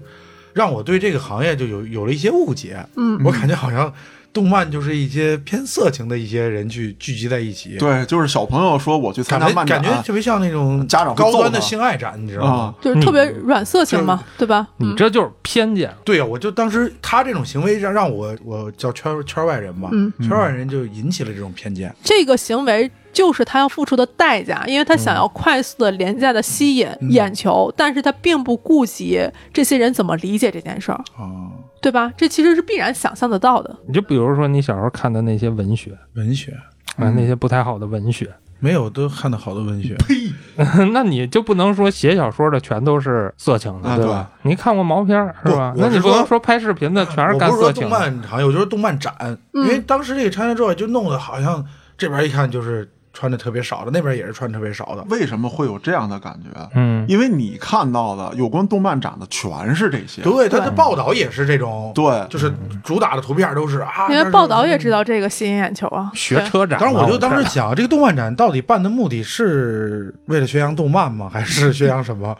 [0.54, 2.86] 让我对这个行业就有有了一些误解。
[2.96, 3.92] 嗯我感觉好像
[4.36, 12.52] 动漫就是一些偏色情的一些人去聚集在一起，对，就是小朋友说我去参加漫展，感觉特别像那种家长高端的性爱展，你知道吗？
[12.52, 12.76] 啊？
[12.82, 14.68] 就是特别软色情嘛，对吧？
[14.80, 14.90] 嗯。
[14.90, 15.90] 你这就是偏见。
[16.04, 20.12] 对呀，我就当时他这种行为让让我我叫圈圈外人吧，嗯。
[20.20, 21.96] 圈外人就引起了这种偏见。
[22.04, 27.10] 这个行为就是他要付出的代价，因为他想要快速的、廉价的吸引嗯。
[27.10, 29.22] 眼球，但是他并不顾及
[29.54, 31.48] 这些人怎么理解这件事儿，啊，
[31.86, 32.12] 对吧？
[32.18, 33.76] 这其实是必然想象得到的。
[33.88, 36.52] 你就比如说你小时候看的那些文学文学
[36.98, 38.28] 啊，那些不太好的文学，
[38.60, 40.32] 没有都看的好的文学，呸
[40.94, 44.32] 那你就不能说写小说的全都是色情的，啊对吧？
[44.42, 45.76] 你看过毛片儿是吧？
[45.78, 47.90] 那你不能说拍视频的全是我不是说动干色情的。
[47.90, 51.64] 漫行业，我就说动漫展，嗯因为当时这个 ChinaJoy 就弄得好像
[51.98, 55.04] 这边一看就是穿的特别少的，那边也是穿特别少的。
[55.10, 56.70] 为什么会有这样的感觉？
[56.76, 64.08] 嗯，因为你看到的有关动漫展的全是这些，对，它的报道也是这种，对就是主打的图片都是啊。
[64.10, 66.86] 因为报道也知道这个吸引眼球啊，学车展嘛。
[66.86, 71.30] 当时我就当时看想，这个动漫展到底办的目的是为了宣扬动漫吗？
[71.32, 72.38] 还是宣扬什么？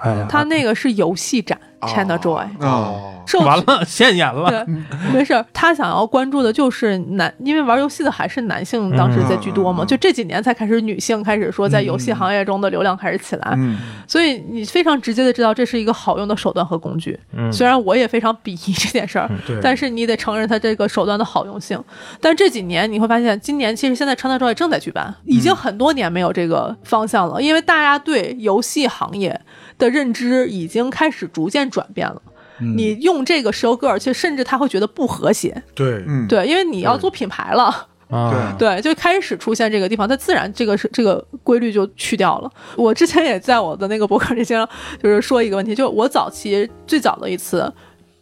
[0.00, 2.38] 哎呀，他那个是游戏展，China Joy。
[2.38, 4.48] 啊，哦，受完了，现眼了。
[4.48, 4.74] 对，
[5.12, 5.44] 没事儿。
[5.52, 9.84] 他想要关注的就是男，因为玩游戏的还是男性，当时在居多嘛。
[9.84, 13.76] 嗯就这几年才开始女性开始说在游戏行业中的流量开始起来，嗯，
[14.08, 17.18] 所以你非常直接的知道这是一个好用的手段和工具。
[17.32, 21.80] 嗯虽然我也非常鄙夷这件事儿，对， 但是你得承认它这个手段的好用性。
[22.20, 29.40] 但这几年你会发现，今年其实现在 China Joy 正在举办，已经很多年没有这个方向了，因为大家对游戏行业
[29.78, 32.22] 的认知已经开始逐渐转变了。
[32.60, 32.76] 嗯。
[32.76, 42.50] 你用这个 show girl，其实甚至他会觉得不和谐，对，嗯，对，因为你要做品牌了，啊，对，就开始出现这个地方，它自然这个是这个规律就去掉了。
[42.76, 44.68] 我之前也在我的那个博客里经常
[45.02, 47.70] 就是说一个问题，就是我早期最早的一次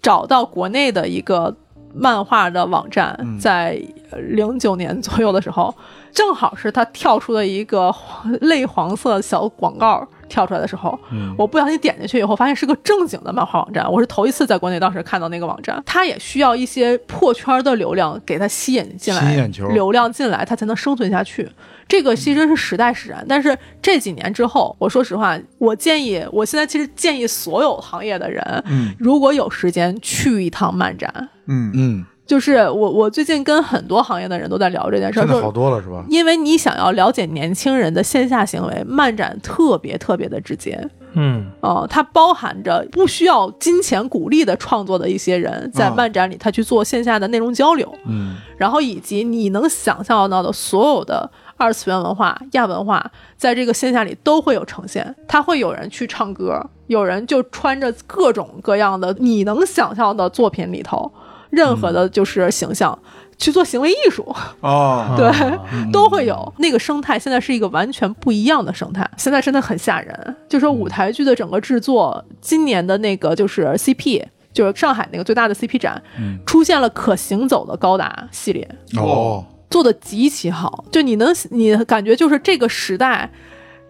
[0.02, 1.54] 找到国内的一个
[1.94, 3.38] 漫画的网站，嗯。
[3.38, 3.80] 在
[4.16, 5.74] 零九年左右的时候，
[6.12, 13.90] 正好是它跳出了一个黄类黄色小广告跳出来的时候，嗯我不小心点进去以后，发现是个正经的漫画网站。
[13.90, 21.48] 我是头一次在国内当时看到那个网站，它也需要一些破圈的流量给它吸引进来，吸眼球流量进来，它才能生存下去。
[21.86, 31.28] 这个其实是时代使然，但是这几年之后，我说实话，我建议，我现在其实建议所有行业的人，嗯如果有时间去一趟漫展。
[31.46, 36.04] 嗯嗯，就是我，我最近跟很多行业的人都在聊这件事儿，现在好就是多了是吧？
[36.08, 40.88] 因为你想要了解年轻人的线下行为，漫展特别特别的直接。
[41.16, 55.14] 嗯呃，它包含着不需要金钱鼓励的创作的一些人，在啊漫展里他去做线下的内容交流，嗯然后以及你能想象到的所有的二次元文化、亚文化，在这个线下里都会有呈现。
[55.28, 61.12] 他会有人去唱歌，有人就穿着各种各样的你能想象的作品里头
[61.54, 62.98] 任何的就是形象。
[63.36, 64.24] 去做行为艺术，
[64.60, 65.60] 哦， 对啊
[65.92, 67.18] 都会有那个生态。
[67.18, 70.36] 现在是一个完全不一样的生态，现在真的很吓人。
[70.48, 74.22] 就说舞台剧的整个制作，今年的那个就是 CP，
[74.52, 80.84] 就是上海那个最大的 CP 展，嗯出现了可行走的高达系列，哦，做的极其好。
[80.92, 83.28] 就你能，你感觉就是这个时代。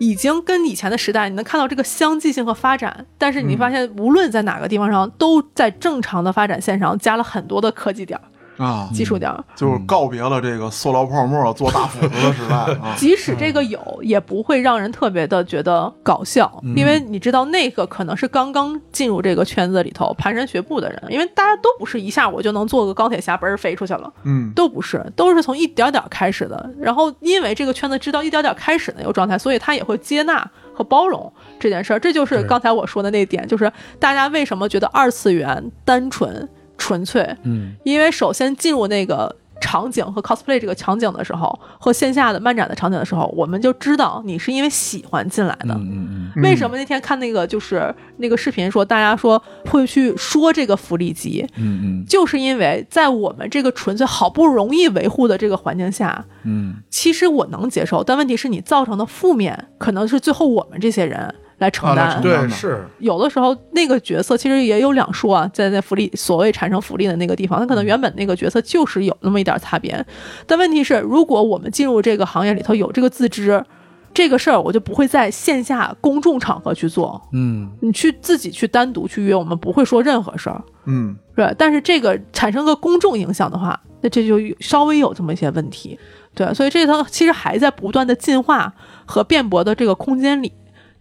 [0.05, 8.23] 已经跟以前的时代，你能看到这个相继性和发展，但是你发现无论在哪个地方上，都在正常的发展线上加了很多的科技点儿、
[8.57, 9.45] 啊，技术点儿。
[9.55, 12.95] 就是告别了这个塑料泡沫做大斧子的时代啊。
[12.99, 26.71] 即使这个有，也不会让人特别的觉得搞笑，因为你知道那个可能是刚刚进入这个圈子里头蹒跚学步的人，因为大家都不是一下我就能做个钢铁侠嘣儿飞出去了，嗯都不是，都是从一点点开始的。
[26.79, 31.99] 然后因为这个圈子知道一点点开始的那个状态，所以他也会接纳和包容这件事儿。
[31.99, 36.49] 这就是刚才我说的那点，就是大家为什么觉得二次元单纯
[36.85, 37.75] 纯粹，嗯。
[37.83, 45.73] 因为首先进入那个场景和 cosplay 这个场景的时候，和线下的漫展的场景的时候，我们就知道你是因为喜欢进来的。
[45.75, 46.43] 嗯嗯嗯。
[46.43, 52.05] 为什么那天看那个就是那个视频说，大家说会去说这个福利机，嗯嗯。
[52.07, 56.75] 就是因为在我们这个纯粹好不容易维护的这个环境下，嗯。
[56.91, 62.11] 其实我能接受，但问题是你造成的负面，可能是最后我们这些人来承担。
[62.11, 70.05] 啊对是有的时候那个角色其实也有两说啊，在那福利所谓产生福利的那个地方，他可能原本那个角色就是有那么一点擦边，
[70.47, 73.65] 但问题是，如果我们进入这个行业里头有这个自知，
[74.13, 80.63] 这个事儿我就不会在线下公众场合去做，嗯你去自己去单独去约，我们不会说任何事儿。
[80.87, 85.99] 嗯对，但是这个产生个公众影响的话，那这就稍微有这么一些问题。
[86.33, 88.73] 对，所以这套其实还在不断的进化
[89.05, 90.53] 和辩驳的这个空间里。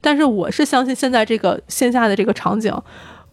[0.04, 2.70] 但是我是相信现在这个线下的这个场景，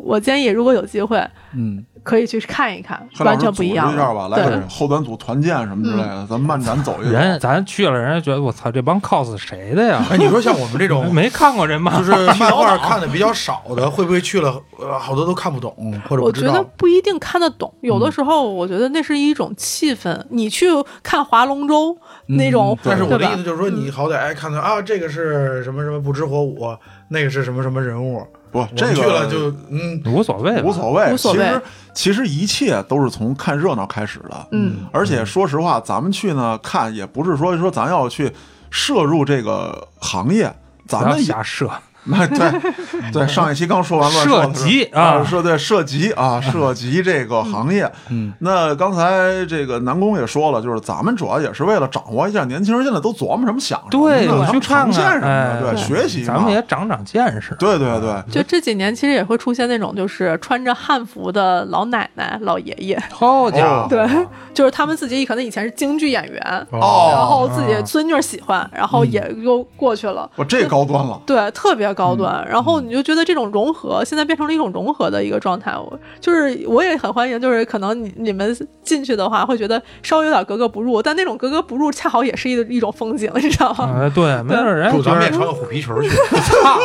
[0.02, 1.18] 我建议如果有机会
[1.54, 7.10] 嗯，可以去看一看，完全不一样一下吧，来个后端组团建什么之类的，咱们漫展走一走。
[7.10, 10.04] 人咱去了，人家觉得我操，这帮 cos 谁的呀？
[10.10, 15.74] 哎，你说像我们这种 没看过这漫就，是漫画看的比较少的，会不会去了呃好多都看不懂
[16.08, 18.00] 或者我觉得不一定看得懂，有嗯。
[18.00, 20.18] 的时候我觉得那是一种气氛。
[20.30, 20.66] 你去
[21.02, 21.96] 看划龙舟
[22.26, 26.66] 那种，但是我的意思就是说，你好歹哎看到啊，这个是什么什么不知火舞，
[27.12, 31.62] 那个是什么什么人物，不，我这个去了就嗯无所谓，无所谓，无所谓其实
[31.92, 34.48] 其实一切都是从看热闹开始的。
[34.52, 38.30] 嗯，而且说实话，咱们去呢看也不是说说咱要去
[38.70, 40.54] 摄入这个行业，
[40.86, 41.68] 咱们也瞎射，
[42.04, 42.50] 那 对
[43.12, 47.90] 对，上一期刚说完乱说涉及啊，啊涉对涉及啊， 涉及这个行业。
[48.08, 57.54] 嗯，那刚才这个南宫也说了，就是咱们主要也是为了掌握一下年轻人现在都琢磨什么想什么对，呢他们你去看看，哎么的，对，学习嘛咱们也长长见识。
[57.58, 64.08] 对对对，就这几年其实也会出现那种就是穿着汉服的老奶奶、老爷爷，好家伙，对，
[64.54, 70.28] 就是他们自己可能以前是京剧演员，哦然后自己孙女儿喜欢，然后也又过去了。
[70.36, 71.20] 我这高端了。
[71.26, 72.44] 对，特别高端。
[72.44, 75.72] 嗯然后你就觉得这种融合，现在变成了一种融合的一个状态。
[75.76, 83.94] 我就是我也很欢迎，就是可能你你们进去的话，会觉得稍微有点格格不入，但那种格格不入恰好也是一一种风景，你知道吗？
[84.00, 86.08] 哎，对，没准人咱们也穿个虎皮裙儿去。
[86.08, 86.78] 操，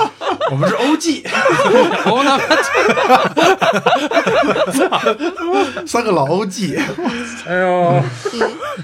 [0.51, 1.23] 我们是 OG，
[2.11, 2.37] 我他
[4.89, 6.79] 妈，三个老 OG。
[7.47, 8.03] 哎呦，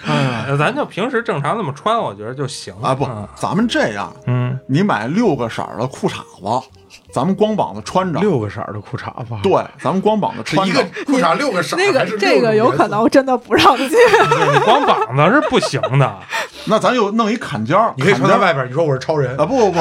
[0.08, 6.22] 哎呀咱就平时正常这么穿，我觉得就行啊不嗯，咱们这样，嗯，你买六个色儿的裤衩
[6.62, 6.68] 子，
[7.12, 8.20] 咱们光膀子穿着。
[8.20, 9.40] 六个色儿的裤衩吧？
[9.44, 10.84] 对，咱们光膀子穿着一个。
[11.06, 13.88] 裤衩六个色儿，那个这个有可能真的不让进。
[13.90, 16.16] 你光膀子是不行的。
[16.66, 19.80] 那咱就弄一坎肩儿，你可以穿在外边，你说我是超人啊，不不不，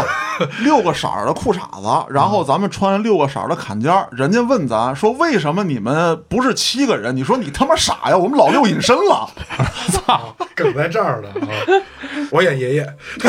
[0.62, 4.08] 六个色儿的裤衩子，然后咱们穿六个色儿的坎肩儿。
[4.12, 7.14] 人家问咱说，为什么你们不是七个人？
[7.14, 9.28] 你说你他妈傻呀，我们老六隐身了。
[9.92, 11.36] 操，梗在这儿了啊！
[12.30, 12.96] 我演爷爷，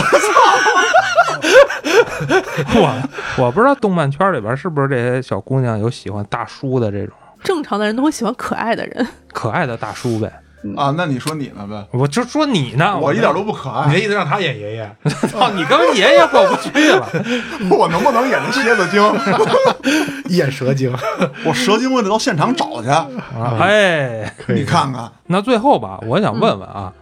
[2.76, 10.31] 我我不知道动漫圈里边是不是这些小姑娘有喜欢大叔的这种正常的人都会喜欢可爱的人，可爱的大叔呗。
[10.77, 11.84] 啊，那你说你呢呗？
[11.91, 14.95] 我就说你呢，我一点都不可爱，你的意思让他演爷爷？
[15.27, 17.10] 操，你跟爷爷过不去了。
[17.76, 19.02] 我能不能演那蝎子精？
[20.30, 20.95] 演蛇精，
[21.43, 23.10] 我蛇精我得到现场找去，啊
[23.60, 25.11] 哎，你看看。
[25.26, 26.93] 那最后吧，我想问问啊，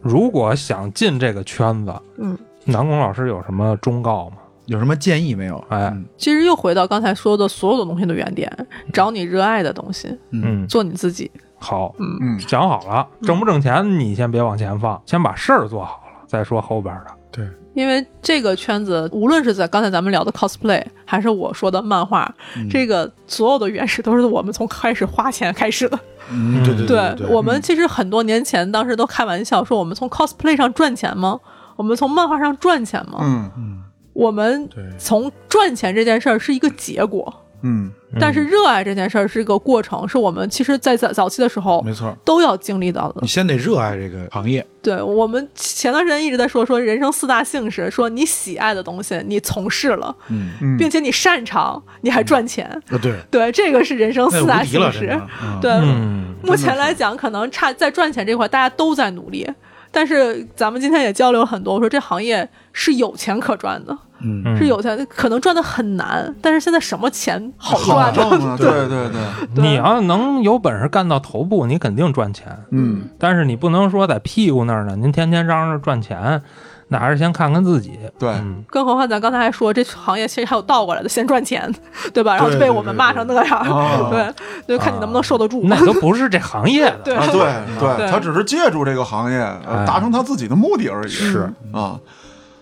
[0.00, 4.36] 如果想进这个圈子，嗯，南宫老师有什么忠告吗？
[4.68, 5.62] 有什么建议没有？
[5.70, 8.50] 哎，其实又回到刚才说的所有的东西的原点，
[8.92, 11.30] 找你热爱的东西，嗯，做你自己。
[11.58, 17.06] 好，嗯，想好了，挣不挣钱你先别往前放，先把事儿做好了再说后边的。
[17.32, 22.30] 对，因为这个圈子，无论是在刚才咱们聊的 cosplay，还是我说的漫画，
[22.70, 25.98] 这个所有的原始都是我们从开始花钱开始的。
[26.30, 31.40] 嗯，对对对，我们其实很多年前当时都开玩笑说，我们从 cosplay 上赚钱吗？
[31.76, 33.18] 我们从漫画上赚钱吗？
[33.22, 33.50] 嗯。
[33.56, 33.82] 嗯
[34.18, 34.68] 我们
[34.98, 37.32] 从赚钱这件事儿是一个结果，
[37.62, 37.92] 嗯。
[38.18, 42.16] 但是热爱这件事儿是一个过程，是我们其实在早早期的时候没错。
[42.24, 43.20] 都要经历到的。
[43.20, 43.28] 你。
[43.28, 52.66] 先得热爱这个行业，对我们前段时间一直在说说人生四大幸事，说你喜爱的东西你从事了，嗯，嗯，并且你擅长，你还赚钱。
[52.88, 55.20] 啊对，对，这个是人生四大幸事。
[55.60, 59.46] 对，嗯，目前来讲，可能差在赚钱这块，大家都在努力。
[59.90, 66.34] 但是咱们今天也交流很多，我说这行业是有钱可赚的，嗯，嗯是有钱，可能赚的很难。
[66.40, 68.56] 但是现在什么钱好好赚呢？
[68.58, 69.08] 对对
[69.54, 72.46] 对，你要能有本事干到头部，你肯定赚钱。
[72.70, 76.42] 嗯，但是你不能说在屁股那儿呢，您天天嚷嚷赚钱，
[76.88, 77.98] 那还是先看看自己。
[78.18, 81.72] 对嗯，更何况咱刚才还说，这行业其实还有倒过来的，先赚钱，
[82.12, 82.34] 对吧？
[82.34, 85.62] 然后就被我们骂成那样，啊对，就看你能不能受得住。
[85.64, 86.98] 那都 不是这行业的。
[87.04, 89.38] 对啊， 对对，他只是借助这个行业
[89.86, 91.08] 达成他自己的目的而已。
[91.08, 91.98] 是啊。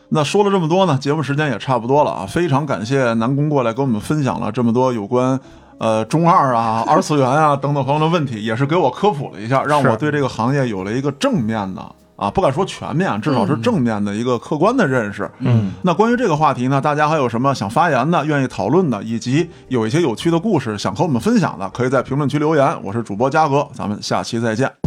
[0.09, 2.27] 那说了这么多呢，节目时间也差不多了啊！
[2.27, 5.39] 非常感谢南宫过来跟我们分享了这么多有关
[5.78, 11.83] 呃中二啊、二次元啊等等方面的问题，也是给我科普了一下，让我对这个行业有了一个正面的
[12.15, 15.31] 啊，不敢说全面，至少是正面的一个客观的认识。
[15.41, 22.78] 嗯，那关于这个话题呢，大家还有什么想发言的、愿意讨论的，以及有一些有趣的故事想和我们分享的，可以在评论区留言。
[22.83, 24.86] 我是主播嘉哥，咱们下期再见。